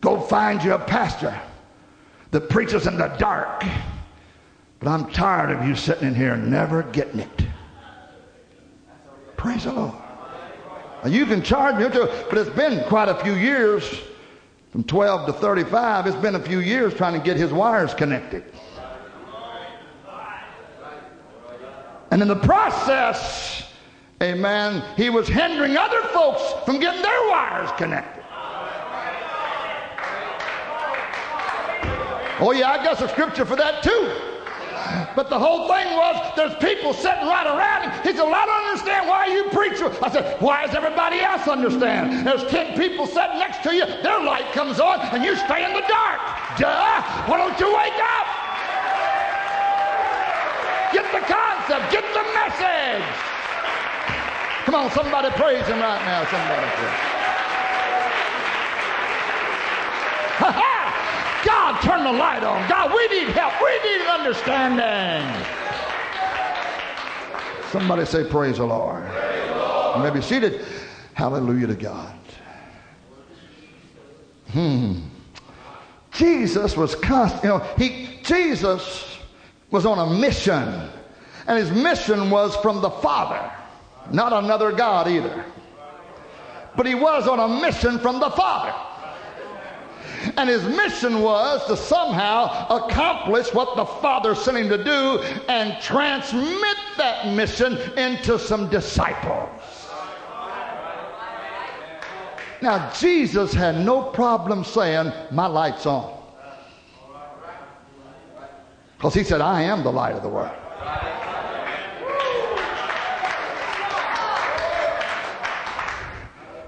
[0.02, 1.40] Go find you a pastor
[2.32, 3.64] that preaches in the dark.
[4.80, 7.46] But I'm tired of you sitting in here and never getting it.
[9.38, 10.01] Praise the Lord.
[11.06, 14.02] You can charge me, but it's been quite a few years.
[14.72, 18.44] From 12 to 35, it's been a few years trying to get his wires connected.
[22.12, 23.70] And in the process,
[24.22, 28.24] amen, he was hindering other folks from getting their wires connected.
[32.40, 34.31] Oh, yeah, I got some scripture for that too.
[35.16, 37.92] But the whole thing was there's people sitting right around him.
[38.04, 39.82] He said, Well, I don't understand why you preach.
[40.02, 42.26] I said, Why does everybody else understand?
[42.26, 43.86] There's 10 people sitting next to you.
[43.86, 46.20] Their light comes on and you stay in the dark.
[46.58, 47.02] Duh.
[47.28, 48.28] Why don't you wake up?
[50.94, 51.92] Get the concept.
[51.92, 53.04] Get the message.
[54.66, 56.26] Come on, somebody praise him right now.
[56.26, 57.12] Somebody praise.
[60.40, 60.56] God,
[62.02, 62.68] turn the light on.
[62.68, 63.54] God, we need help.
[63.62, 65.46] We need understanding.
[67.72, 69.08] Somebody say, Praise the Lord.
[69.08, 69.98] Praise the Lord.
[69.98, 70.66] You may be seated.
[71.14, 72.16] Hallelujah to God.
[74.52, 75.00] Hmm.
[76.12, 77.44] Jesus was constant.
[77.44, 79.18] You know, he Jesus
[79.70, 80.90] was on a mission,
[81.48, 83.50] and his mission was from the Father,
[84.12, 85.46] not another God either.
[86.76, 88.74] But he was on a mission from the Father.
[90.38, 95.82] And his mission was to somehow accomplish what the Father sent him to do and
[95.82, 99.50] transmit that mission into some disciples.
[102.62, 106.20] Now, Jesus had no problem saying, My light's on.
[108.98, 110.56] Because he said, I am the light of the world.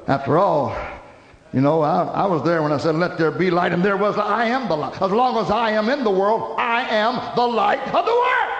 [0.08, 0.76] After all,
[1.54, 3.96] you know, I, I, was there when I said, Let there be light, and there
[3.96, 5.00] was, I am the light.
[5.00, 8.54] As long as I am in the world, I am the light of the world.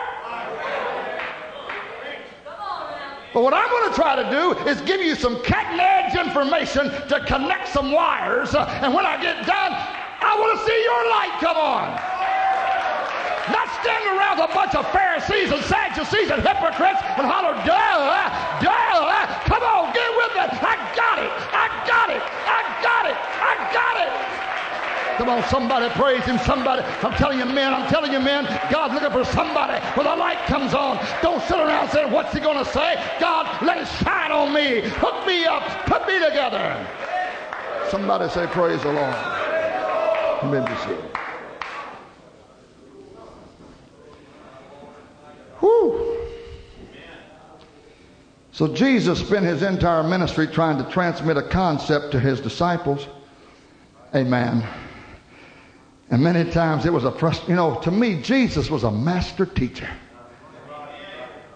[3.34, 6.94] But what I'm going to try to do is give you some cutting edge information
[7.10, 8.54] to connect some wires.
[8.54, 11.98] And when I get done, I want to see your light come on.
[13.50, 18.94] Not standing around a bunch of Pharisees and Sadducees and hypocrites and holler, duh, duh.
[19.50, 20.50] Come on, get with it.
[20.62, 21.34] I got it.
[21.52, 22.24] I got it.
[22.84, 23.18] I got it.
[23.18, 25.18] I got it.
[25.18, 26.38] Come on, somebody praise him.
[26.40, 30.16] Somebody, I'm telling you, men, I'm telling you, men, God's looking for somebody when the
[30.16, 30.98] light comes on.
[31.22, 32.96] Don't sit around saying, What's he going to say?
[33.20, 34.82] God, let it shine on me.
[34.82, 35.64] Hook me up.
[35.86, 36.88] Put me together.
[37.90, 39.16] Somebody say, Praise the Lord.
[40.84, 40.98] See.
[45.60, 46.23] Whew.
[48.54, 53.08] So Jesus spent his entire ministry trying to transmit a concept to his disciples.
[54.14, 54.64] Amen.
[56.12, 59.48] And many times it was a frust- you know, to me Jesus was a master
[59.48, 59.90] teacher.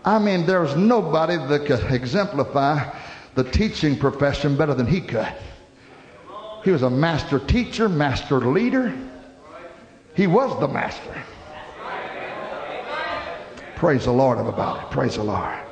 [0.04, 2.92] I mean, there was nobody that could exemplify
[3.36, 5.32] the teaching profession better than he could.
[6.64, 8.98] He was a master teacher, master leader.
[10.16, 11.24] He was the master.
[13.76, 14.90] Praise the Lord of about it.
[14.90, 15.67] Praise the Lord.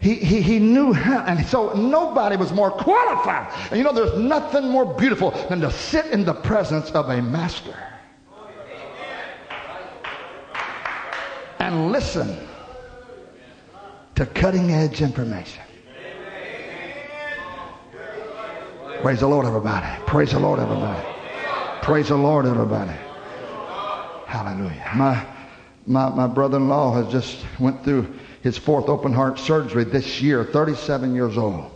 [0.00, 3.52] He, he, he knew how, and so nobody was more qualified.
[3.70, 7.20] And you know, there's nothing more beautiful than to sit in the presence of a
[7.20, 7.74] master
[11.58, 12.38] and listen
[14.14, 15.62] to cutting edge information.
[19.02, 19.86] Praise the Lord, everybody.
[20.06, 21.06] Praise the Lord, everybody.
[21.82, 22.96] Praise the Lord, everybody.
[24.26, 24.90] Hallelujah.
[24.94, 25.24] My
[25.88, 31.14] my, my brother-in-law has just went through his fourth open heart surgery this year, 37
[31.14, 31.70] years old.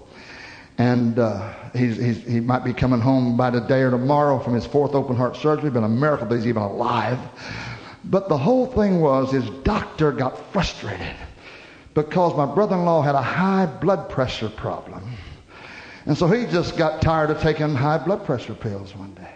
[0.79, 4.66] And uh, he's, he's, he might be coming home by today or tomorrow from his
[4.66, 5.70] fourth open heart surgery.
[5.70, 7.18] Been a miracle that he's even alive.
[8.05, 11.14] But the whole thing was his doctor got frustrated
[11.94, 15.12] because my brother-in-law had a high blood pressure problem.
[16.07, 19.31] And so he just got tired of taking high blood pressure pills one day.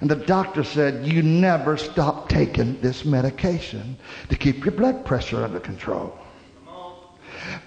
[0.00, 3.96] And the doctor said, You never stop taking this medication
[4.28, 6.18] to keep your blood pressure under control.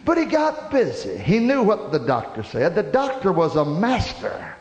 [0.06, 1.18] But he got busy.
[1.18, 2.76] He knew what the doctor said.
[2.76, 4.56] The doctor was a master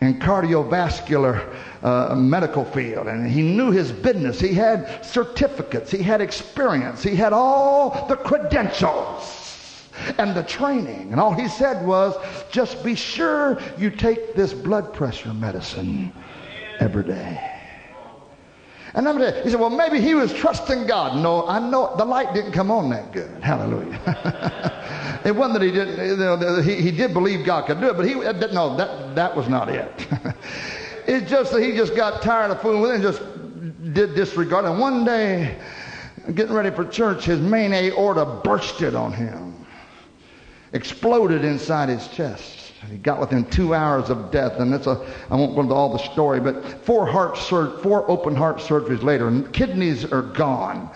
[0.00, 6.20] in cardiovascular uh, medical field and he knew his business he had certificates he had
[6.20, 9.88] experience he had all the credentials
[10.18, 12.14] and the training and all he said was
[12.50, 16.12] just be sure you take this blood pressure medicine
[16.80, 17.58] every day.
[18.94, 21.22] And I'm he said, well, maybe he was trusting God.
[21.22, 23.30] No, I know the light didn't come on that good.
[23.42, 24.00] Hallelujah.
[25.24, 27.96] it wasn't that he didn't, you know, he, he did believe God could do it,
[27.96, 30.06] but he, uh, no, that, that was not it.
[31.06, 33.22] it's just that he just got tired of fooling with it and just
[33.94, 34.64] did disregard.
[34.64, 35.58] And one day,
[36.34, 39.66] getting ready for church, his main aorta bursted on him,
[40.72, 42.57] exploded inside his chest.
[42.86, 45.92] He got within two hours of death, and it's a, I won't go into all
[45.92, 50.88] the story, but four heart sur- four open heart surgeries later, and kidneys are gone.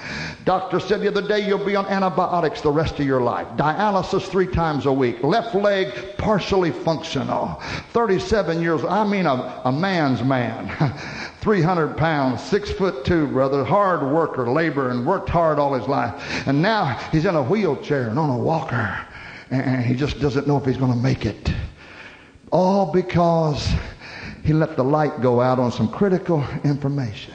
[0.45, 3.49] Doctor said the other day you'll be on antibiotics the rest of your life.
[3.57, 5.22] Dialysis three times a week.
[5.24, 7.61] Left leg partially functional.
[7.91, 10.70] 37 years, I mean a, a man's man.
[11.41, 16.14] 300 pounds, six foot two, brother, hard worker, labor, and worked hard all his life.
[16.47, 19.05] And now he's in a wheelchair and on a walker,
[19.51, 21.53] and he just doesn't know if he's going to make it.
[22.53, 23.68] All because
[24.44, 27.34] he let the light go out on some critical information.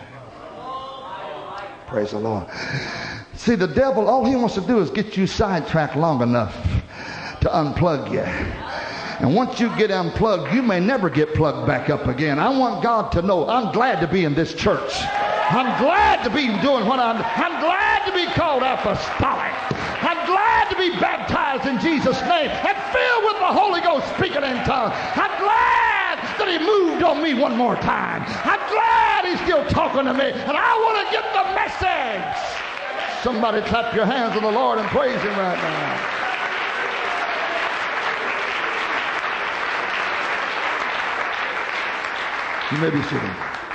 [1.88, 2.48] Praise the Lord.
[3.34, 6.56] See, the devil, all he wants to do is get you sidetracked long enough
[7.42, 8.20] to unplug you.
[9.20, 12.38] And once you get unplugged, you may never get plugged back up again.
[12.38, 14.94] I want God to know I'm glad to be in this church.
[15.50, 19.77] I'm glad to be doing what I'm I'm glad to be called apostolic.
[20.02, 24.44] I'm glad to be baptized in Jesus' name and filled with the Holy Ghost speaking
[24.44, 24.94] in tongues.
[25.18, 28.22] I'm glad that He moved on me one more time.
[28.46, 32.38] I'm glad He's still talking to me, and I want to get the message.
[33.24, 36.18] Somebody clap your hands to the Lord and praise Him right now.
[42.72, 43.67] You may be seated.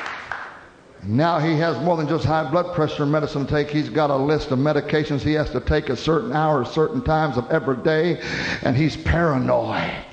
[1.05, 3.71] Now he has more than just high blood pressure medicine to take.
[3.71, 7.37] He's got a list of medications he has to take at certain hours, certain times
[7.37, 8.21] of every day,
[8.63, 10.05] and he's paranoid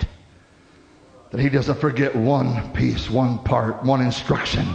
[1.31, 4.67] that he doesn't forget one piece, one part, one instruction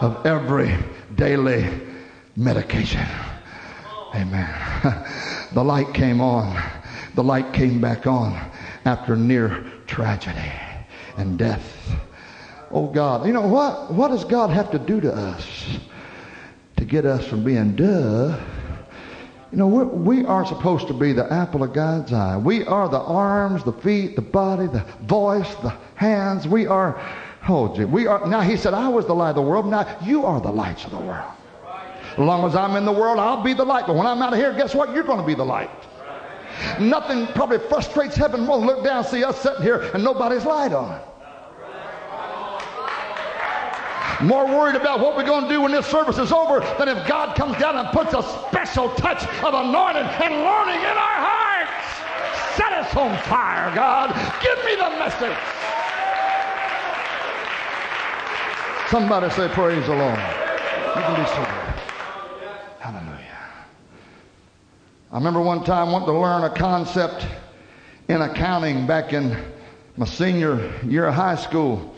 [0.00, 0.76] of every
[1.14, 1.68] daily
[2.36, 3.06] medication.
[4.14, 4.52] Amen.
[5.54, 6.60] The light came on.
[7.14, 8.50] The light came back on
[8.84, 10.52] after near tragedy
[11.16, 11.94] and death.
[12.74, 13.92] Oh God, you know what?
[13.92, 15.78] What does God have to do to us
[16.76, 18.36] to get us from being duh?
[19.52, 22.36] You know, we're, we are supposed to be the apple of God's eye.
[22.36, 26.48] We are the arms, the feet, the body, the voice, the hands.
[26.48, 27.00] We are,
[27.48, 28.26] oh, gee, we are.
[28.26, 29.66] Now He said, I was the light of the world.
[29.66, 31.30] Now you are the lights of the world.
[32.14, 33.86] As long as I'm in the world, I'll be the light.
[33.86, 34.92] But when I'm out of here, guess what?
[34.92, 35.70] You're going to be the light.
[36.80, 40.72] Nothing probably frustrates heaven more than look down, see us sitting here, and nobody's light
[40.72, 41.00] on.
[44.22, 47.06] More worried about what we're going to do when this service is over than if
[47.06, 52.56] God comes down and puts a special touch of anointing and learning in our hearts.
[52.56, 54.10] Set us on fire, God.
[54.42, 55.36] Give me the message.
[58.90, 60.18] Somebody say, Praise the Lord.
[60.18, 61.30] You can be.
[62.78, 63.38] Hallelujah.
[65.10, 67.26] I remember one time wanting to learn a concept
[68.08, 69.36] in accounting back in
[69.96, 71.94] my senior year of high school.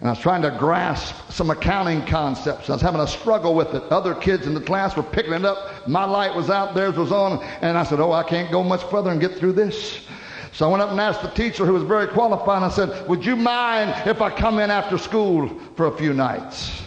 [0.00, 2.68] And I was trying to grasp some accounting concepts.
[2.68, 3.82] I was having a struggle with it.
[3.84, 5.86] Other kids in the class were picking it up.
[5.88, 7.42] My light was out, theirs was on.
[7.60, 10.06] And I said, Oh, I can't go much further and get through this.
[10.52, 13.08] So I went up and asked the teacher, who was very qualified, and I said,
[13.08, 16.82] Would you mind if I come in after school for a few nights?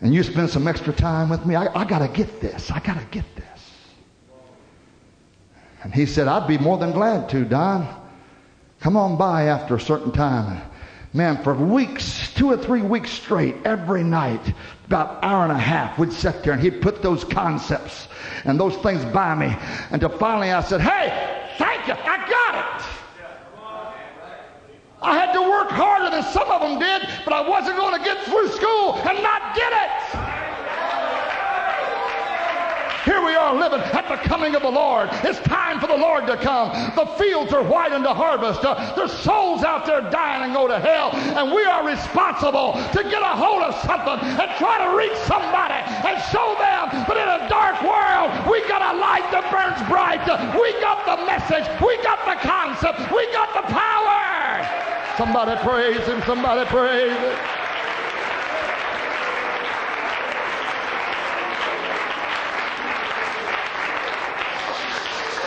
[0.00, 1.54] And you spend some extra time with me?
[1.54, 2.70] I, I got to get this.
[2.70, 3.44] I got to get this.
[5.82, 8.02] And he said, I'd be more than glad to, Don.
[8.80, 10.62] Come on by after a certain time
[11.14, 14.52] man, for weeks, two or three weeks straight, every night,
[14.86, 18.08] about an hour and a half, we'd sit there and he'd put those concepts
[18.44, 19.56] and those things by me.
[19.90, 22.86] Until finally I said, Hey, thank you, I got it.
[25.00, 28.04] I had to work harder than some of them did, but I wasn't going to
[28.04, 30.33] get through school and not get it.
[33.04, 35.10] Here we are living at the coming of the Lord.
[35.24, 36.72] It's time for the Lord to come.
[36.96, 38.64] The fields are white unto harvest.
[38.64, 41.12] Uh, there's souls out there dying and go to hell.
[41.12, 45.76] And we are responsible to get a hold of something and try to reach somebody
[45.84, 47.04] and show them.
[47.04, 50.24] But in a dark world, we got a light that burns bright.
[50.56, 51.68] We got the message.
[51.84, 53.12] We got the concept.
[53.12, 54.64] We got the power.
[55.20, 56.22] Somebody praise him.
[56.24, 57.63] Somebody praise him.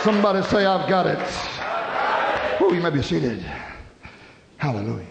[0.02, 1.18] Somebody say, I've got it.
[2.60, 3.44] Oh, you may be seated.
[4.56, 5.06] Hallelujah.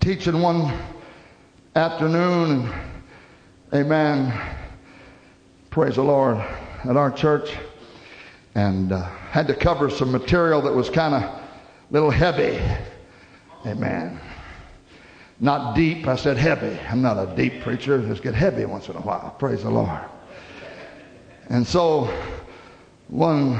[0.00, 0.72] Teaching one
[1.76, 2.72] afternoon,
[3.74, 4.32] amen.
[5.68, 6.38] Praise the Lord
[6.84, 7.54] at our church,
[8.54, 11.42] and uh, had to cover some material that was kind of a
[11.90, 12.58] little heavy.
[13.66, 14.18] Amen.
[15.40, 16.06] Not deep.
[16.08, 16.78] I said heavy.
[16.88, 18.00] I'm not a deep preacher.
[18.00, 19.36] Just get heavy once in a while.
[19.38, 20.00] Praise the Lord.
[21.48, 22.04] And so
[23.08, 23.58] one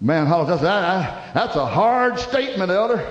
[0.00, 3.06] man hollers, I said, that's a hard statement, elder.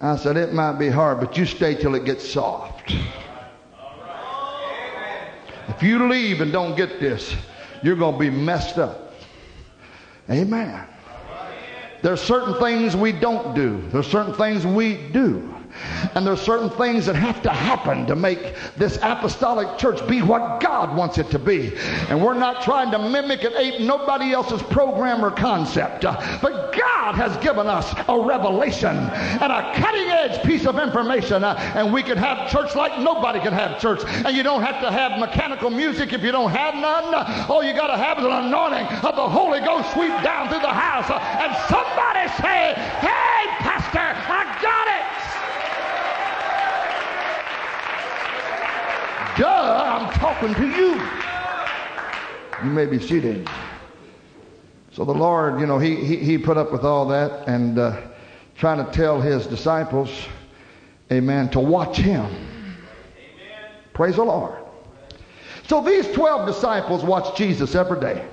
[0.00, 2.94] I said, it might be hard, but you stay till it gets soft.
[5.68, 7.34] If you leave and don't get this,
[7.82, 9.14] you're going to be messed up.
[10.28, 10.86] Amen.
[12.02, 13.82] There's certain things we don't do.
[13.88, 15.54] There's certain things we do.
[16.14, 20.60] And there's certain things that have to happen to make this apostolic church be what
[20.60, 21.76] God wants it to be.
[22.08, 26.04] And we're not trying to mimic and ape nobody else's program or concept.
[26.04, 31.44] Uh, but God has given us a revelation and a cutting edge piece of information.
[31.44, 34.02] Uh, and we can have church like nobody can have church.
[34.06, 37.14] And you don't have to have mechanical music if you don't have none.
[37.14, 40.48] Uh, all you got to have is an anointing of the Holy Ghost sweep down
[40.48, 41.10] through the house.
[41.10, 45.09] And somebody say, Hey, Pastor, I got it.
[49.40, 51.00] Duh, I'm talking to you.
[52.62, 53.48] You may be seated.
[54.92, 58.02] So the Lord, you know, he, he, he put up with all that and uh,
[58.56, 60.10] trying to tell his disciples,
[61.10, 62.26] amen, to watch him.
[62.26, 63.70] Amen.
[63.94, 64.58] Praise the Lord.
[65.68, 68.28] So these 12 disciples watched Jesus every day.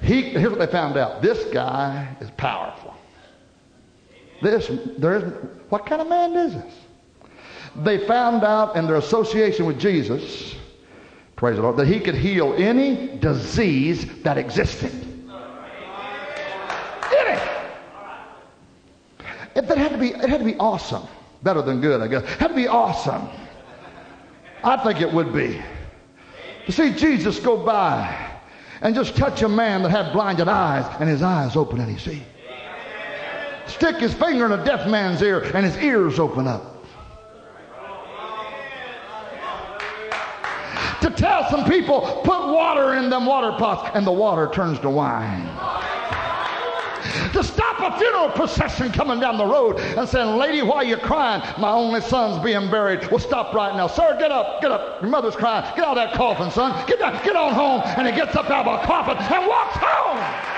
[0.00, 1.22] He, here's what they found out.
[1.22, 2.94] This guy is powerful.
[4.42, 5.24] This, there's,
[5.70, 6.74] what kind of man is this?
[7.84, 10.56] They found out in their association with Jesus,
[11.36, 14.92] praise the Lord, that he could heal any disease that existed.
[17.12, 17.40] Any.
[19.54, 21.06] If it had to be, it had to be awesome.
[21.42, 22.24] Better than good, I guess.
[22.24, 23.28] It had to be awesome.
[24.64, 25.62] I think it would be.
[26.66, 28.28] To see Jesus go by
[28.80, 31.98] and just touch a man that had blinded eyes and his eyes open and he
[31.98, 32.22] see.
[33.66, 36.77] Stick his finger in a deaf man's ear and his ears open up.
[41.00, 44.90] To tell some people, put water in them water pots, and the water turns to
[44.90, 45.46] wine.
[47.32, 50.96] To stop a funeral procession coming down the road and saying, Lady, why are you
[50.96, 51.42] crying?
[51.58, 53.06] My only son's being buried.
[53.10, 53.86] Well, stop right now.
[53.86, 55.00] Sir, get up, get up.
[55.00, 55.64] Your mother's crying.
[55.76, 56.86] Get out of that coffin, son.
[56.86, 57.82] Get, down, get on home.
[57.96, 60.57] And he gets up out of a coffin and walks home.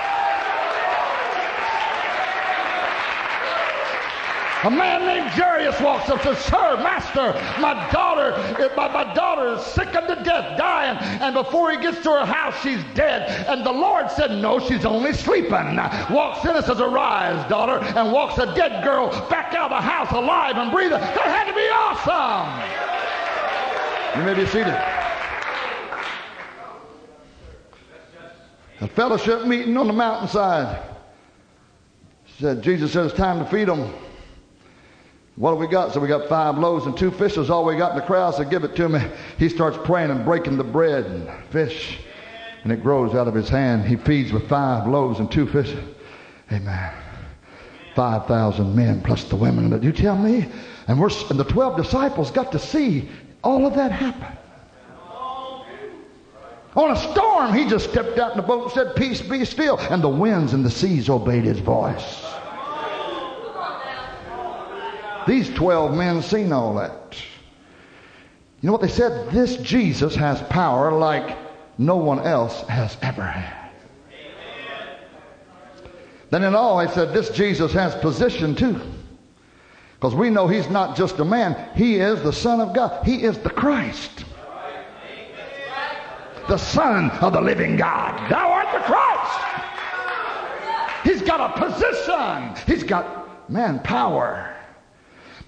[4.63, 7.33] A man named Jairus walks up and says, Sir, Master,
[7.63, 10.99] my daughter, eh, my, my daughter is sick unto death, dying.
[11.23, 13.47] And before he gets to her house, she's dead.
[13.49, 15.77] And the Lord said, No, she's only sleeping.
[16.11, 19.81] Walks in and says, Arise, daughter, and walks a dead girl back out of the
[19.81, 21.01] house alive and breathing.
[21.01, 23.01] That had to be awesome.
[24.21, 24.77] You may be seated.
[28.83, 30.83] A fellowship meeting on the mountainside.
[32.39, 33.91] Said Jesus said it's time to feed them.
[35.41, 35.95] What have we got?
[35.95, 37.49] So we got five loaves and two fishes.
[37.49, 39.01] All we got in the crowd said, Give it to me.
[39.39, 41.99] He starts praying and breaking the bread and fish,
[42.63, 43.87] and it grows out of his hand.
[43.87, 45.83] He feeds with five loaves and two fishes.
[46.53, 46.93] Amen.
[47.97, 49.71] 5,000 men plus the women.
[49.71, 50.47] Did you tell me?
[50.89, 53.09] And, we're, and the 12 disciples got to see
[53.43, 54.37] all of that happen.
[56.77, 59.79] On a storm, he just stepped out in the boat and said, Peace be still.
[59.79, 62.27] And the winds and the seas obeyed his voice.
[65.27, 67.17] These 12 men seen all that.
[68.61, 69.31] You know what they said?
[69.31, 71.37] This Jesus has power like
[71.79, 73.71] no one else has ever had.
[76.31, 78.81] Then in all, they said, this Jesus has position too.
[79.95, 83.05] Because we know he's not just a man, he is the Son of God.
[83.05, 84.25] He is the Christ.
[86.49, 88.31] The Son of the living God.
[88.31, 89.41] Thou art the Christ.
[91.05, 92.55] He's got a position.
[92.67, 94.57] He's got, man, power.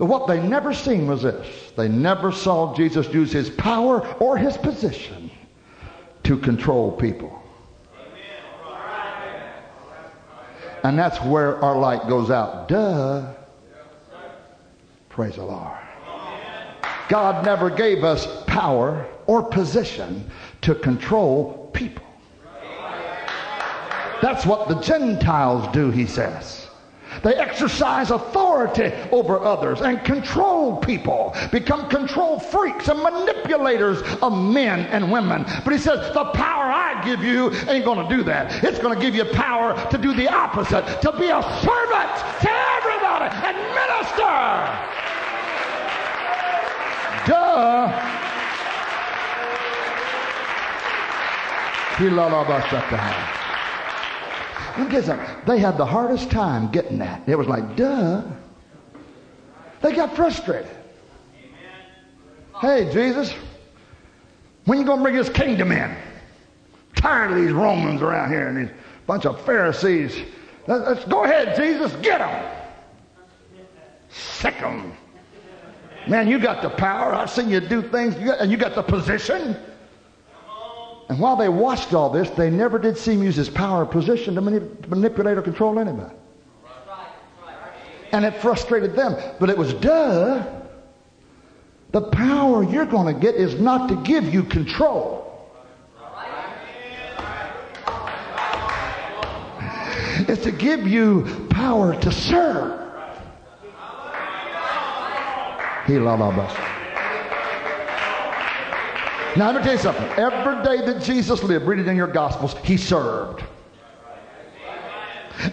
[0.02, 1.70] But what they never seen was this.
[1.76, 5.30] They never saw Jesus use his power or his position
[6.24, 7.40] to control people.
[10.82, 12.66] And that's where our light goes out.
[12.66, 13.32] Duh.
[15.08, 15.78] Praise the Lord.
[17.08, 20.28] God never gave us power or position
[20.62, 22.04] to control people.
[24.20, 26.61] That's what the Gentiles do, he says.
[27.22, 34.80] They exercise authority over others and control people, become control freaks and manipulators of men
[34.86, 35.44] and women.
[35.64, 38.64] But he says, the power I give you ain't going to do that.
[38.64, 42.50] It's going to give you power to do the opposite, to be a servant to
[42.78, 44.92] everybody and minister.
[47.26, 48.12] Duh.
[54.78, 55.46] Let me get.
[55.46, 57.28] They had the hardest time getting that.
[57.28, 58.22] It was like, duh.
[59.80, 60.70] They got frustrated.
[62.60, 63.34] Hey, Jesus,
[64.64, 65.96] when you going to bring this kingdom in?
[67.02, 68.74] tired of these Romans around here and these
[69.06, 70.16] bunch of Pharisees.
[70.66, 72.56] Let's, let's go ahead, Jesus, get them.
[74.08, 74.92] Sick them.
[76.06, 77.14] Man, you got the power.
[77.14, 79.56] I've seen you do things, and you got the position.
[81.08, 83.86] And while they watched all this, they never did see him use his power or
[83.86, 86.14] position to manip- manipulate or control anybody.
[88.12, 89.16] And it frustrated them.
[89.40, 90.46] But it was duh.
[91.92, 95.18] The power you're going to get is not to give you control.
[100.28, 102.78] It's to give you power to serve.
[105.86, 106.71] He loved us.
[109.34, 110.04] Now, let me tell you something.
[110.18, 113.42] Every day that Jesus lived, read it in your Gospels, he served.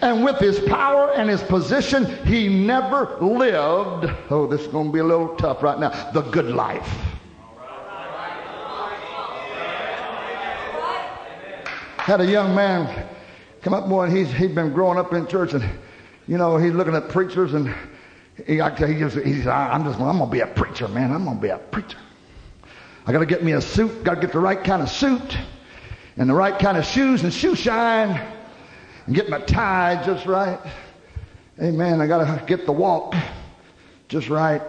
[0.02, 4.92] And with his power and his position, he never lived, oh, this is going to
[4.92, 6.86] be a little tough right now, the good life.
[11.96, 13.08] Had a young man
[13.62, 15.64] come up, boy, he's, he'd been growing up in church, and,
[16.28, 17.74] you know, he's looking at preachers, and
[18.46, 21.12] he, he just, he said, I'm just, I'm going to be a preacher, man.
[21.12, 21.98] I'm going to be a preacher.
[23.06, 25.36] I got to get me a suit, got to get the right kind of suit,
[26.16, 28.20] and the right kind of shoes and shoe shine
[29.06, 30.60] and get my tie just right.
[31.60, 32.00] Amen.
[32.00, 33.14] I got to get the walk
[34.08, 34.62] just right.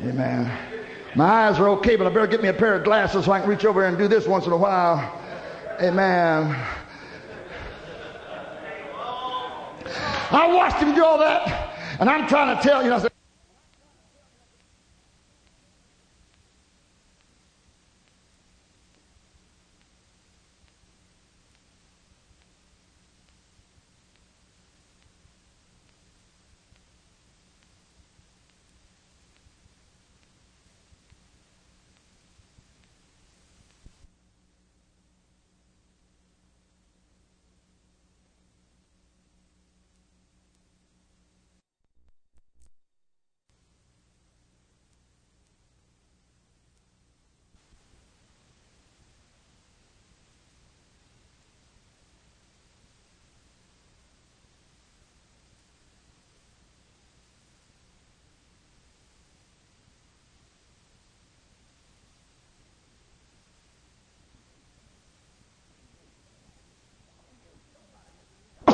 [0.00, 0.50] Amen.
[1.14, 3.40] My eyes are okay, but I better get me a pair of glasses so I
[3.40, 5.20] can reach over and do this once in a while.
[5.80, 6.56] Amen.
[10.30, 13.12] I watched him do all that, and I'm trying to tell you, said,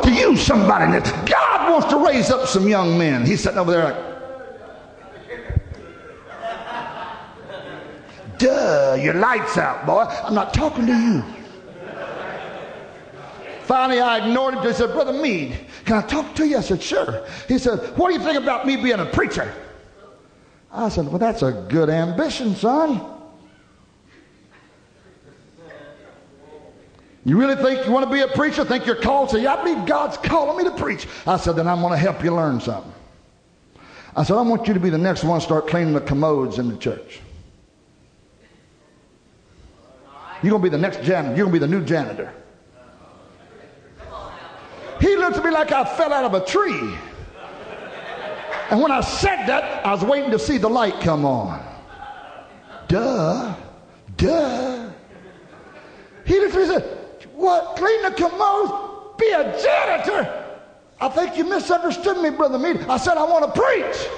[0.08, 0.92] to use somebody.
[0.92, 3.24] That God wants to raise up some young men.
[3.26, 3.96] He's sitting over there like,
[8.38, 10.02] duh, your light's out, boy.
[10.02, 11.24] I'm not talking to you.
[13.62, 14.62] Finally, I ignored him.
[14.62, 16.56] He said, Brother Meade, can I talk to you?
[16.56, 17.26] I said, Sure.
[17.46, 19.52] He said, What do you think about me being a preacher?
[20.72, 23.17] I said, Well, that's a good ambition, son.
[27.28, 28.64] You really think you want to be a preacher?
[28.64, 29.28] Think you're called?
[29.28, 31.06] Say, I believe God's calling me to preach.
[31.26, 32.90] I said, then I'm going to help you learn something.
[34.16, 36.58] I said, I want you to be the next one to start cleaning the commodes
[36.58, 37.20] in the church.
[40.42, 41.36] You're going to be the next janitor.
[41.36, 42.32] You're going to be the new janitor.
[44.98, 46.96] He looked at me like I fell out of a tree.
[48.70, 51.62] And when I said that, I was waiting to see the light come on.
[52.88, 53.54] Duh.
[54.16, 54.90] Duh.
[56.24, 56.97] He looked said,
[57.38, 57.76] what?
[57.76, 58.72] Clean the commodes?
[59.16, 60.44] Be a janitor?
[61.00, 62.80] I think you misunderstood me, Brother Meade.
[62.88, 64.08] I said I want to preach.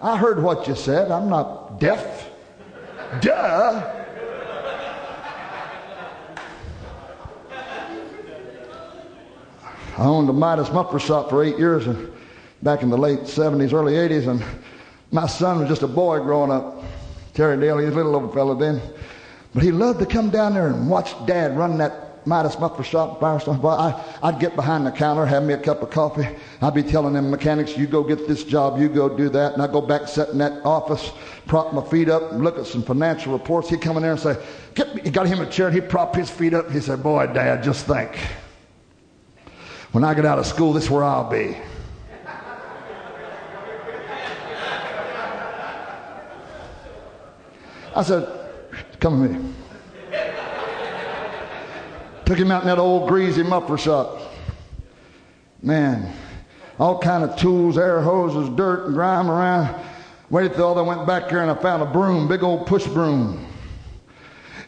[0.00, 1.10] I heard what you said.
[1.10, 2.30] I'm not deaf.
[3.20, 3.98] Duh.
[9.98, 12.10] I owned a Midas muffler shop for eight years and
[12.62, 14.42] back in the late 70s, early 80s, and
[15.10, 16.82] my son was just a boy growing up.
[17.34, 18.80] Terry Dale, he was a little old fellow then.
[19.54, 23.20] But he loved to come down there and watch Dad run that Midas muffler shop,
[23.20, 23.60] Firestone.
[23.60, 26.28] Well, I, I'd get behind the counter, have me a cup of coffee.
[26.60, 29.54] I'd be telling them mechanics, you go get this job, you go do that.
[29.54, 31.10] And I'd go back, sit in that office,
[31.46, 33.68] prop my feet up, and look at some financial reports.
[33.68, 34.36] He'd come in there and say,
[34.74, 35.02] get me.
[35.02, 36.70] He got him a chair, and he'd prop his feet up.
[36.70, 38.16] He said, boy, Dad, just think.
[39.90, 41.56] When I get out of school, this is where I'll be.
[47.94, 48.41] I said,
[49.02, 49.52] come with me.
[52.24, 54.20] Took him out in that old greasy muffler shop.
[55.60, 56.14] Man,
[56.78, 59.74] all kind of tools, air hoses, dirt and grime around.
[60.30, 63.44] Waited till they went back there and I found a broom, big old push broom.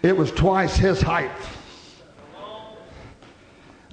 [0.03, 1.30] It was twice his height.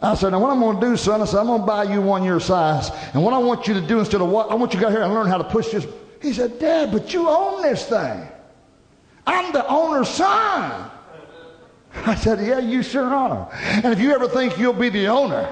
[0.01, 1.83] I said, now what I'm going to do, son, I said, I'm going to buy
[1.83, 2.89] you one your size.
[3.13, 4.91] And what I want you to do instead of what, I want you to go
[4.91, 5.85] here and learn how to push this.
[6.19, 8.27] He said, Dad, but you own this thing.
[9.26, 10.89] I'm the owner's son.
[11.93, 13.49] I said, Yeah, you sure are.
[13.53, 15.51] And if you ever think you'll be the owner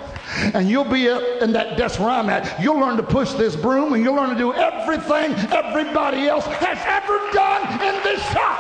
[0.53, 3.55] and you'll be up in that desk where I'm at, you'll learn to push this
[3.55, 8.59] broom and you'll learn to do everything everybody else has ever done in this shop.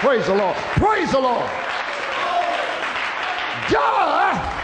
[0.00, 0.56] Praise the Lord.
[0.56, 1.50] Praise the Lord.
[3.70, 4.57] God!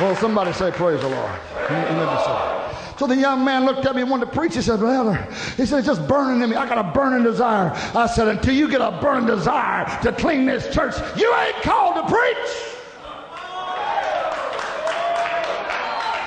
[0.00, 1.40] Well, somebody say, Praise the Lord.
[2.98, 4.54] So the young man looked at me and wanted to preach.
[4.56, 5.14] He said, Brother,
[5.56, 6.56] he said, it's just burning in me.
[6.56, 7.70] I got a burning desire.
[7.94, 11.94] I said, until you get a burning desire to clean this church, you ain't called
[11.94, 12.74] to preach.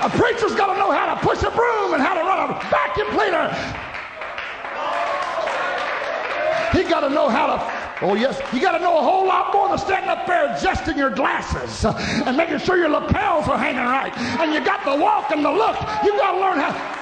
[0.02, 2.54] A preacher's got to know how to push a broom and how to run a
[2.70, 3.48] vacuum cleaner.
[6.72, 7.71] He got to know how to
[8.02, 8.40] Oh, yes.
[8.52, 11.84] You got to know a whole lot more than standing up there adjusting your glasses
[11.84, 11.94] uh,
[12.26, 14.12] and making sure your lapels are hanging right.
[14.40, 15.76] And you got the walk and the look.
[16.04, 16.98] You got to learn how.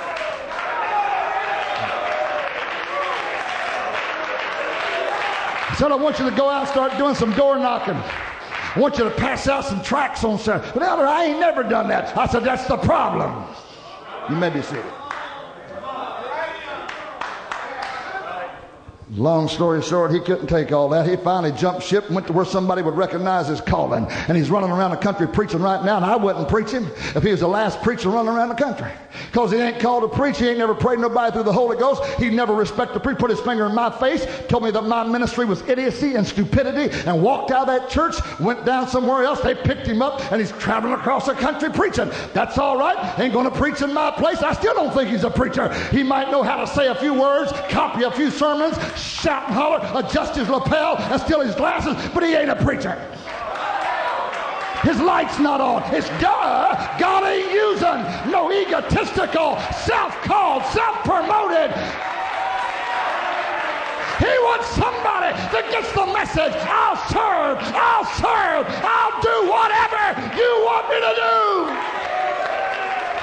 [5.78, 7.94] Said, I want you to go out and start doing some door knocking.
[7.94, 10.70] I want you to pass out some tracts on Saturday.
[10.74, 12.14] But Elder, I ain't never done that.
[12.18, 13.46] I said, that's the problem.
[14.28, 14.84] You may be seated.
[19.16, 21.04] Long story short, he couldn't take all that.
[21.04, 24.06] He finally jumped ship and went to where somebody would recognize his calling.
[24.28, 26.86] And he's running around the country preaching right now, and I wouldn't preach him
[27.16, 28.88] if he was the last preacher running around the country.
[29.26, 30.38] Because he ain't called to preach.
[30.38, 32.04] He ain't never prayed nobody through the Holy Ghost.
[32.20, 35.02] He never respected the preacher, put his finger in my face, told me that my
[35.02, 39.40] ministry was idiocy and stupidity, and walked out of that church, went down somewhere else.
[39.40, 42.10] They picked him up, and he's traveling across the country preaching.
[42.32, 43.18] That's all right.
[43.18, 44.38] Ain't going to preach in my place.
[44.38, 45.74] I still don't think he's a preacher.
[45.90, 49.54] He might know how to say a few words, copy a few sermons, shout and
[49.54, 52.96] holler, uh, adjust his lapel, and steal his glasses, but he ain't a preacher.
[54.82, 55.82] His light's not on.
[55.94, 56.98] It's duh.
[56.98, 61.70] God ain't using no egotistical, self-called, self-promoted.
[64.20, 66.56] He wants somebody that gets the message.
[66.64, 67.56] I'll serve.
[67.76, 68.64] I'll serve.
[68.84, 71.36] I'll do whatever you want me to do.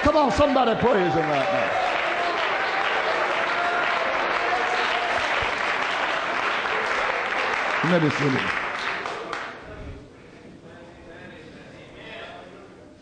[0.05, 1.66] Come on, somebody praise him right now.
[7.85, 8.39] Medicine.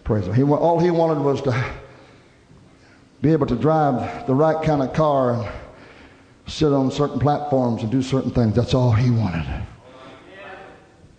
[0.04, 0.34] Praise him.
[0.34, 1.66] He, all he wanted was to
[3.22, 5.52] be able to drive the right kind of car and
[6.46, 8.56] sit on certain platforms and do certain things.
[8.56, 9.46] That's all he wanted.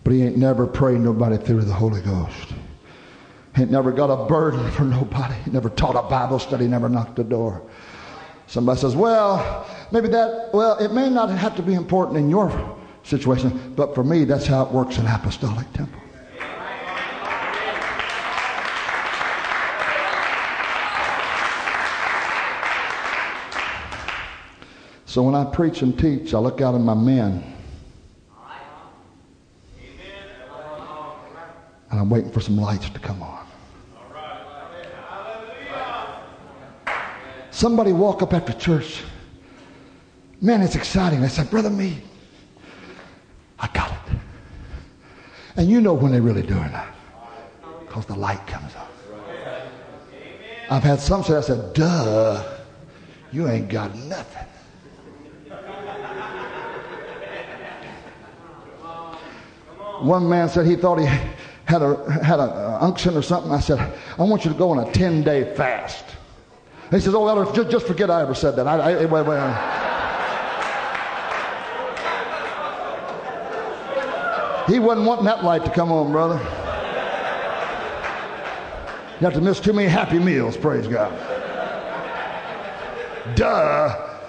[0.03, 2.53] But he ain't never prayed nobody through the Holy Ghost.
[3.57, 5.33] He ain't never got a burden for nobody.
[5.43, 7.61] He never taught a Bible study, never knocked a door.
[8.45, 12.76] Somebody says, well, maybe that, well, it may not have to be important in your
[13.07, 13.73] situation.
[13.75, 16.01] But for me, that's how it works in Apostolic Temple.
[25.05, 27.53] So when I preach and teach, I look out at my men.
[31.89, 33.47] And I'm waiting for some lights to come on.
[37.49, 39.01] Somebody walk up after church.
[40.41, 41.21] Man, it's exciting.
[41.21, 42.03] They said, Brother Me,
[43.59, 43.97] I got it.
[45.55, 46.93] And you know when they're really doing that.
[47.79, 48.87] Because the light comes on.
[50.69, 52.43] I've had some say, I said, duh,
[53.31, 54.45] you ain't got nothing.
[60.01, 61.05] One man said he thought he
[61.65, 63.51] had a had a uh, unction or something.
[63.51, 63.79] I said,
[64.17, 66.05] I want you to go on a 10 day fast.
[66.91, 68.67] He says, Oh, Elder, just, just forget I ever said that.
[68.67, 69.86] I, I, wait.
[74.67, 76.37] He wasn't wanting that light to come on, brother.
[79.19, 81.11] You have to miss too many happy meals, praise God.
[83.35, 84.19] Duh.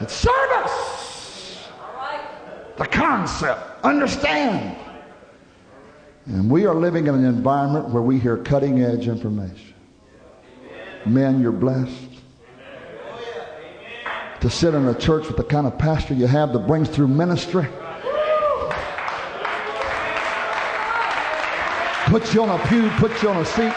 [0.00, 1.68] It's service.
[2.76, 3.84] The concept.
[3.84, 4.76] Understand.
[6.26, 9.74] And we are living in an environment where we hear cutting edge information.
[11.06, 11.94] Men, you're blessed.
[14.40, 17.08] To sit in a church with the kind of pastor you have that brings through
[17.08, 17.66] ministry
[22.08, 23.72] Put you on a pew, put you on a seat.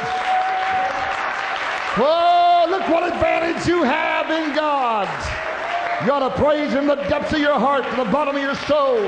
[1.97, 5.09] Oh, look what advantage you have in God.
[6.05, 9.01] You ought to praise Him the depths of your heart, the bottom of your soul.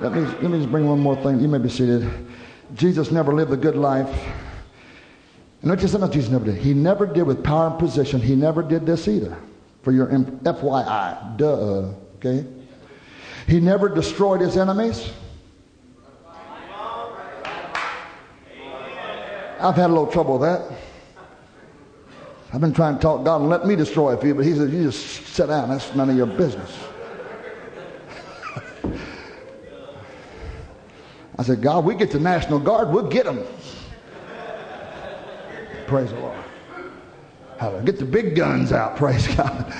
[0.00, 1.38] Let me, let me just bring one more thing.
[1.38, 2.10] You may be seated.
[2.74, 4.12] Jesus never lived a good life.
[5.60, 6.56] And not just not Jesus never did.
[6.56, 8.20] He never did with power and position.
[8.20, 9.36] He never did this either.
[9.82, 11.36] For your FYI.
[11.36, 11.92] Duh.
[12.16, 12.44] Okay?
[13.46, 15.12] He never destroyed his enemies.
[19.62, 20.70] I've had a little trouble with that.
[22.52, 24.70] I've been trying to talk God and let me destroy a few, but he said,
[24.70, 25.68] You just sit down.
[25.70, 26.76] That's none of your business.
[31.38, 33.42] I said, God, we get the National Guard, we'll get them.
[35.86, 36.38] Praise the Lord.
[37.84, 39.72] Get the big guns out, praise God.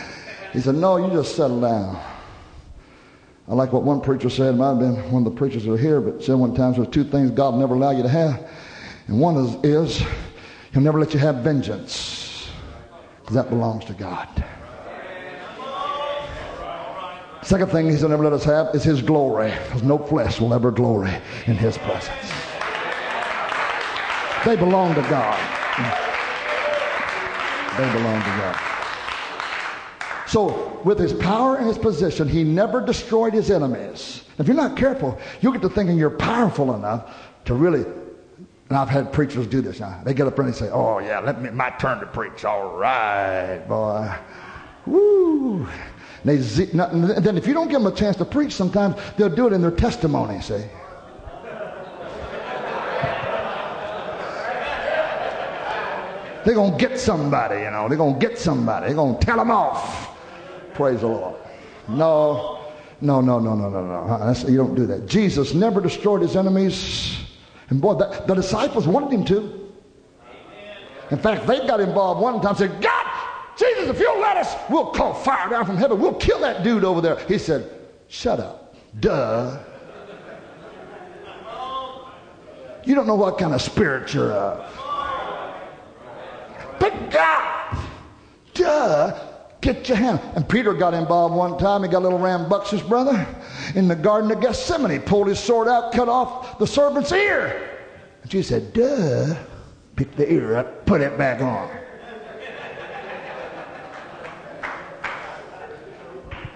[0.53, 2.01] He said, No, you just settle down.
[3.49, 4.55] I like what one preacher said.
[4.55, 6.75] It might have been one of the preachers that are here, but said one time
[6.75, 8.49] there's two things God will never allow you to have.
[9.07, 10.03] And one is, is
[10.73, 12.49] He'll never let you have vengeance,
[13.21, 14.29] because that belongs to God.
[17.43, 20.71] Second thing He's never let us have is His glory, because no flesh will ever
[20.71, 21.15] glory
[21.47, 22.33] in His presence.
[24.45, 25.39] They belong to God.
[27.79, 28.61] They belong to God.
[30.27, 34.25] So, with his power and his position, he never destroyed his enemies.
[34.39, 37.85] If you're not careful, you'll get to thinking you're powerful enough to really.
[38.73, 40.01] And I've had preachers do this now.
[40.03, 42.43] They get up there and they say, "Oh yeah, let me my turn to preach."
[42.47, 44.11] All right, boy.
[44.87, 45.69] Woo.
[46.25, 49.53] They, then if you don't give them a chance to preach, sometimes they'll do it
[49.53, 50.41] in their testimony.
[50.41, 50.65] See.
[56.47, 57.91] They're going to get somebody, you know.
[57.91, 58.87] They're going to get somebody.
[58.87, 60.17] They're going to tell them off.
[60.73, 61.37] Praise the Lord.
[61.89, 62.65] No,
[63.03, 64.49] no, no, no, no, no, no.
[64.49, 65.05] You don't do that.
[65.05, 67.19] Jesus never destroyed his enemies.
[67.73, 69.73] And boy, the, the disciples wanted him to.
[71.11, 73.07] In fact, they got involved one time and said, God,
[73.57, 75.99] Jesus, if you'll let us, we'll call fire down from heaven.
[75.99, 77.19] We'll kill that dude over there.
[77.21, 77.71] He said,
[78.09, 78.77] Shut up.
[79.01, 79.59] Duh.
[82.85, 84.71] You don't know what kind of spirit you're of.
[86.79, 87.79] But God,
[88.53, 89.32] duh.
[89.63, 90.21] Get your hand.
[90.35, 91.85] And Peter got involved one time.
[91.85, 93.27] He got a little rambunctious brother
[93.77, 95.01] in the Garden of Gethsemane.
[95.01, 97.71] Pulled his sword out, cut off the servant's ear.
[98.23, 99.35] And she said, duh.
[99.95, 101.71] Picked the ear up, put it back on.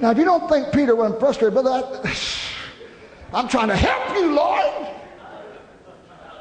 [0.00, 2.02] Now, if you don't think Peter wasn't frustrated, brother,
[3.32, 4.88] I'm trying to help you, Lord.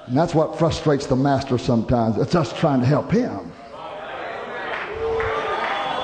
[0.08, 2.18] And that's what frustrates the master sometimes.
[2.18, 3.52] It's us trying to help him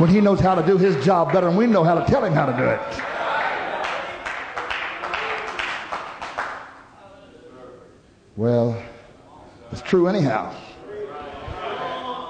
[0.02, 2.26] when he knows how to do his job better than we know how to tell
[2.26, 2.82] him how to do it.
[8.36, 8.82] Well,
[9.72, 10.56] it's true anyhow.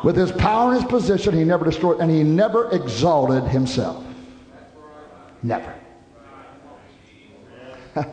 [0.03, 4.03] With his power and his position, he never destroyed, and he never exalted himself.
[5.41, 5.73] Never.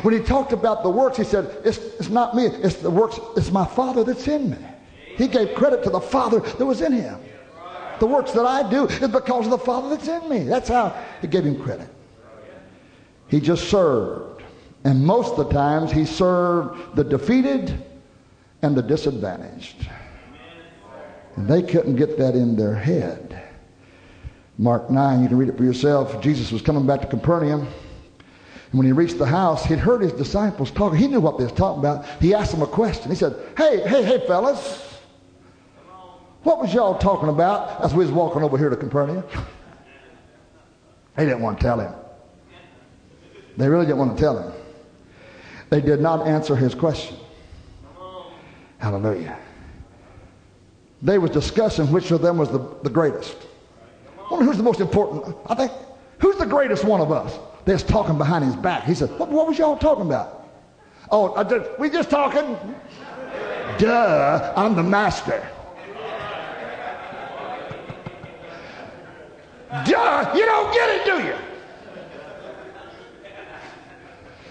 [0.00, 3.20] when he talked about the works, he said, it's, it's not me, it's the works,
[3.36, 4.56] it's my Father that's in me.
[5.18, 7.20] He gave credit to the Father that was in him.
[8.00, 10.44] The works that I do is because of the Father that's in me.
[10.44, 11.88] That's how he gave him credit.
[13.28, 14.42] He just served.
[14.84, 17.84] And most of the times he served the defeated
[18.62, 19.88] and the disadvantaged.
[21.36, 23.42] And they couldn't get that in their head.
[24.58, 26.20] Mark 9, you can read it for yourself.
[26.20, 27.60] Jesus was coming back to Capernaum.
[27.60, 30.98] And when he reached the house, he'd heard his disciples talking.
[30.98, 32.06] He knew what they was talking about.
[32.20, 33.10] He asked them a question.
[33.10, 34.87] He said, Hey, hey, hey, fellas.
[36.42, 39.24] What was y'all talking about as we was walking over here to Capernaum?
[41.16, 41.92] They didn't want to tell him.
[43.56, 44.52] They really didn't want to tell him.
[45.68, 47.16] They did not answer his question.
[48.78, 49.36] Hallelujah.
[51.02, 53.36] They was discussing which of them was the, the greatest.
[54.18, 55.36] I wonder who's the most important.
[55.46, 55.72] I think,
[56.18, 57.36] who's the greatest one of us?
[57.64, 58.84] They was talking behind his back.
[58.84, 60.48] He said, what, what was y'all talking about?
[61.10, 62.56] Oh, just, we just talking.
[63.78, 65.46] Duh, I'm the master.
[69.70, 71.34] Duh, you don't get it, do you?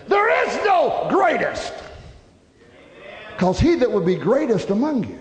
[0.07, 1.74] There is no greatest.
[3.32, 5.20] Because he that would be greatest among you,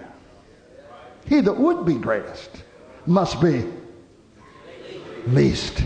[1.27, 2.51] he that would be greatest,
[3.07, 3.65] must be
[5.27, 5.83] least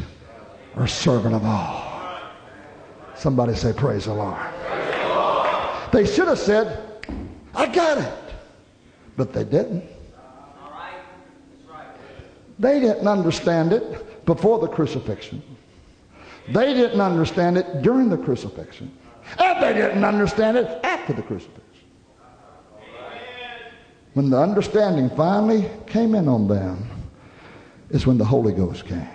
[0.77, 2.21] or servant of all.
[3.17, 4.39] Somebody say, Praise the Lord.
[5.93, 7.05] They should have said,
[7.55, 8.13] I got it.
[9.17, 9.85] But they didn't.
[12.61, 15.43] They didn't understand it before the crucifixion.
[16.49, 18.93] They didn't understand it during the crucifixion.
[19.39, 21.65] And they didn't understand it after the crucifixion.
[24.13, 26.87] When the understanding finally came in on them,
[27.89, 29.09] is when the Holy Ghost came.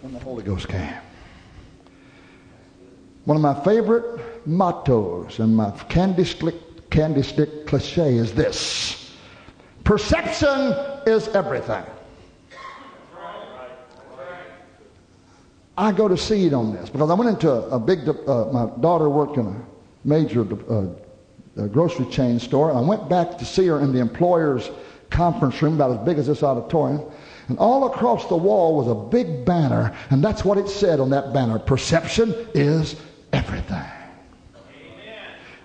[0.00, 1.09] When the Holy Ghost came.
[3.30, 9.14] One of my favorite mottos and my candy stick, candy stick cliche is this
[9.84, 10.74] Perception
[11.06, 11.84] is everything.
[15.78, 18.68] I go to seed on this because I went into a, a big, uh, my
[18.80, 19.56] daughter worked in a
[20.02, 20.86] major uh,
[21.56, 24.72] a grocery chain store, and I went back to see her in the employer's
[25.10, 27.04] conference room, about as big as this auditorium.
[27.46, 31.10] And all across the wall was a big banner, and that's what it said on
[31.10, 32.96] that banner Perception is
[33.32, 33.84] everything.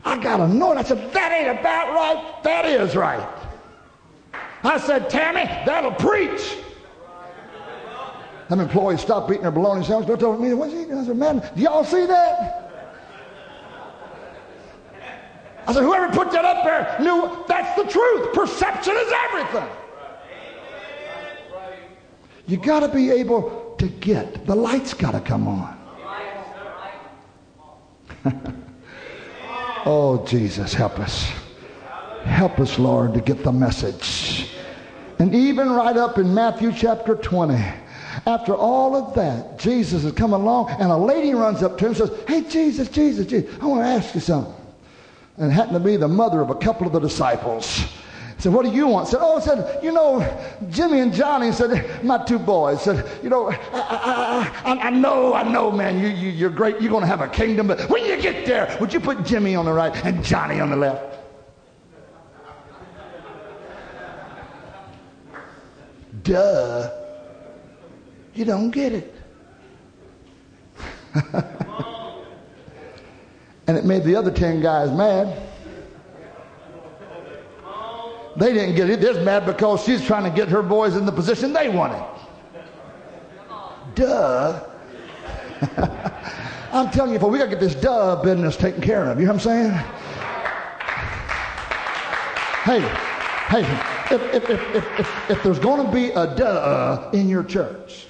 [0.06, 0.78] I got annoyed.
[0.78, 2.44] I said, That ain't about right.
[2.44, 3.28] That is right.
[4.64, 6.58] I said, Tammy, that'll preach.
[8.50, 10.22] Them employees stopped eating their bologna sandwich.
[10.22, 10.54] Over at me.
[10.54, 11.00] What's he doing?
[11.00, 12.62] I said, Man, do y'all see that?
[15.68, 18.34] I said, Whoever put that up there knew that's the truth.
[18.34, 19.70] Perception is everything.
[22.48, 24.46] You got to be able to get.
[24.46, 25.85] The lights got to come on.
[29.86, 31.30] oh, Jesus, help us.
[32.24, 34.50] Help us, Lord, to get the message.
[35.20, 37.54] And even right up in Matthew chapter 20,
[38.26, 41.90] after all of that, Jesus has come along, and a lady runs up to him
[41.90, 44.54] and says, Hey, Jesus, Jesus, Jesus, I want to ask you something.
[45.38, 47.86] And it happened to be the mother of a couple of the disciples
[48.46, 49.08] said, What do you want?
[49.08, 50.22] Said, Oh, said, you know,
[50.70, 55.34] Jimmy and Johnny said, My two boys said, You know, I, I, I, I know,
[55.34, 56.80] I know, man, you, you, you're great.
[56.80, 57.66] You're going to have a kingdom.
[57.66, 60.70] But when you get there, would you put Jimmy on the right and Johnny on
[60.70, 61.18] the left?
[66.22, 66.92] Duh.
[68.36, 69.16] You don't get it.
[73.66, 75.36] and it made the other 10 guys mad.
[78.38, 79.00] They didn't get it.
[79.02, 82.04] They're mad because she's trying to get her boys in the position they wanted.
[83.96, 84.62] Duh.
[86.74, 89.18] I'm telling you, we got to get this duh business taken care of.
[89.20, 89.72] You know what I'm saying?
[92.66, 92.82] Hey,
[93.48, 93.62] hey,
[94.14, 98.08] if, if, if, if, there's going to be a duh in your church,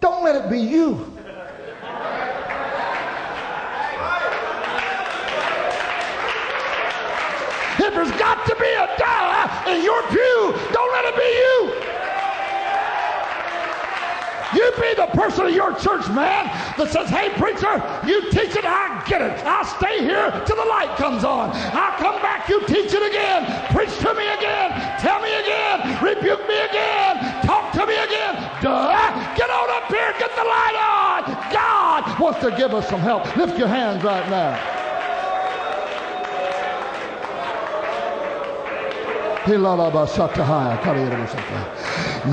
[0.00, 1.14] don't let it be you.
[7.80, 8.37] If there's got
[9.66, 11.98] in your pew, don't let it be you.
[14.54, 16.48] You be the person of your church, man,
[16.80, 19.44] that says, hey, preacher, you teach it, I get it.
[19.44, 21.52] I'll stay here till the light comes on.
[21.76, 23.44] I'll come back, you teach it again.
[23.76, 24.72] Preach to me again.
[25.04, 26.00] Tell me again.
[26.00, 27.44] Rebuke me again.
[27.44, 28.40] Talk to me again.
[28.64, 29.36] Duh.
[29.36, 30.16] Get on up here.
[30.18, 31.52] Get the light on.
[31.52, 33.36] God wants to give us some help.
[33.36, 34.77] Lift your hands right now.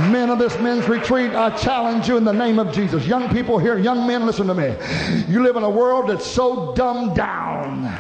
[0.10, 3.08] Men of this men's retreat, I challenge you in the name of Jesus.
[3.08, 4.76] Young people here, young men, listen to me.
[5.28, 7.94] You live in a world that's so dumbed down.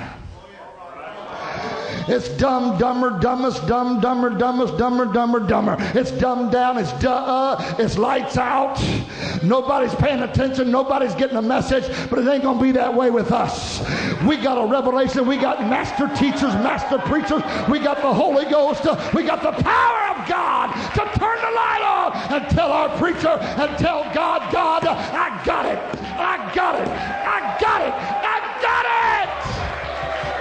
[2.07, 5.75] It's dumb, dumber, dumbest, dumb, dumber, dumbest, dumber, dumber, dumber.
[5.95, 6.77] It's dumbed down.
[6.77, 7.11] It's duh.
[7.11, 8.79] Uh, it's lights out.
[9.41, 10.69] Nobody's paying attention.
[10.69, 11.85] Nobody's getting a message.
[12.09, 13.79] But it ain't to be that way with us.
[14.23, 15.25] We got a revelation.
[15.25, 17.41] We got master teachers, master preachers.
[17.67, 18.85] We got the Holy Ghost.
[18.85, 22.89] Uh, we got the power of God to turn the light on and tell our
[22.97, 25.79] preacher and tell God, God, I got it.
[26.17, 26.87] I got it.
[26.87, 27.93] I got it.
[27.93, 29.04] I got it.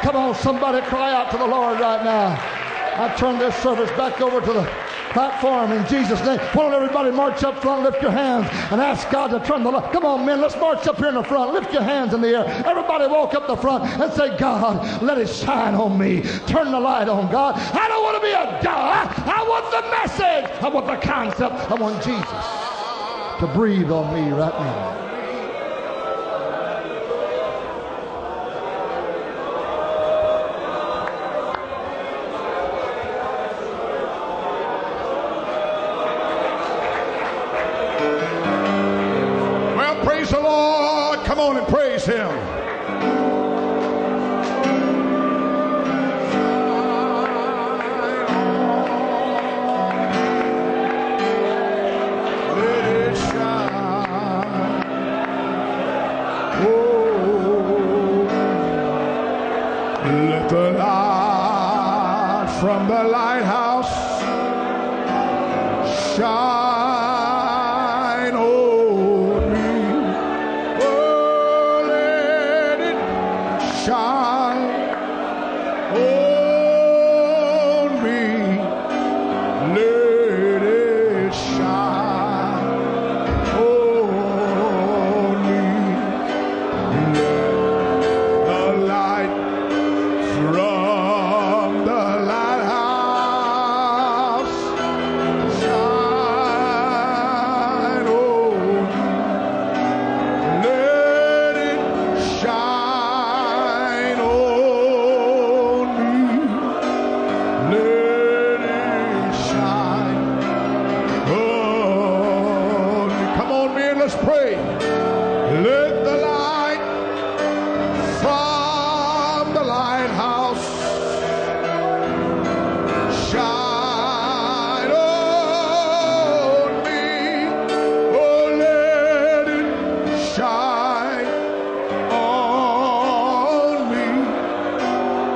[0.05, 2.37] Come on, somebody cry out to the Lord right now.
[3.03, 4.63] I turn this service back over to the
[5.13, 6.39] platform in Jesus' name.
[6.53, 9.71] Why don't everybody march up front, lift your hands, and ask God to turn the
[9.71, 9.91] light.
[9.95, 11.55] Come on, men, let's march up here in the front.
[11.55, 12.45] Lift your hands in the air.
[12.67, 16.21] Everybody walk up the front and say, God, let it shine on me.
[16.47, 17.55] Turn the light on, God.
[17.55, 19.09] I don't want to be a duh.
[19.25, 20.63] I want the message.
[20.63, 21.71] I want the concept.
[21.71, 25.14] I want Jesus to breathe on me right now.
[42.07, 42.64] him.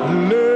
[0.08, 0.47] No.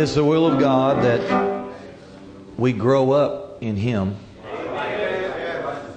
[0.00, 1.74] Is the will of God that
[2.56, 4.16] we grow up in Him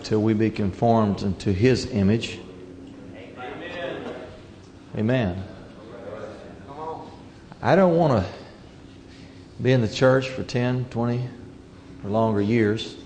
[0.04, 2.38] till we be conformed into His image.
[4.98, 5.42] Amen.
[7.62, 8.30] I don't want to
[9.62, 11.30] be in the church for 10, 20,
[12.04, 12.98] or longer years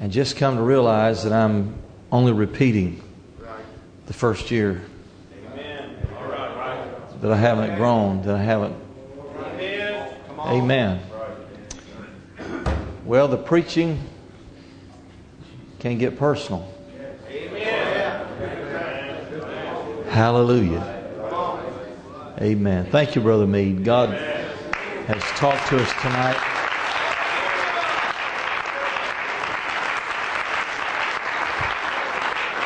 [0.00, 1.76] and just come to realize that I'm
[2.10, 3.00] only repeating
[4.06, 4.82] the first year.
[7.20, 8.83] That I haven't grown, that I haven't
[10.54, 11.00] Amen.
[13.04, 14.00] Well, the preaching
[15.80, 16.72] can get personal.
[20.08, 20.92] Hallelujah.
[22.40, 22.86] Amen.
[22.92, 23.84] Thank you, Brother Meade.
[23.84, 26.36] God has talked to us tonight.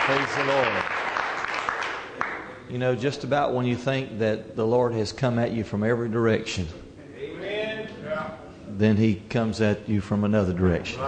[0.04, 0.84] Praise the Lord.
[2.68, 5.82] You know, just about when you think that the Lord has come at you from
[5.82, 6.68] every direction,
[8.78, 11.00] then He comes at you from another direction.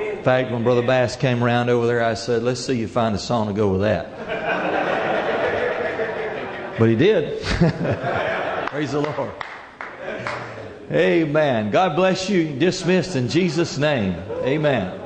[0.00, 3.14] In fact, when Brother Bass came around over there, I said, Let's see you find
[3.14, 4.30] a song to go with that.
[6.78, 7.42] But he did.
[8.68, 9.32] Praise the Lord.
[10.90, 11.70] Amen.
[11.70, 12.58] God bless you.
[12.58, 14.14] Dismissed in Jesus' name.
[14.42, 14.99] Amen.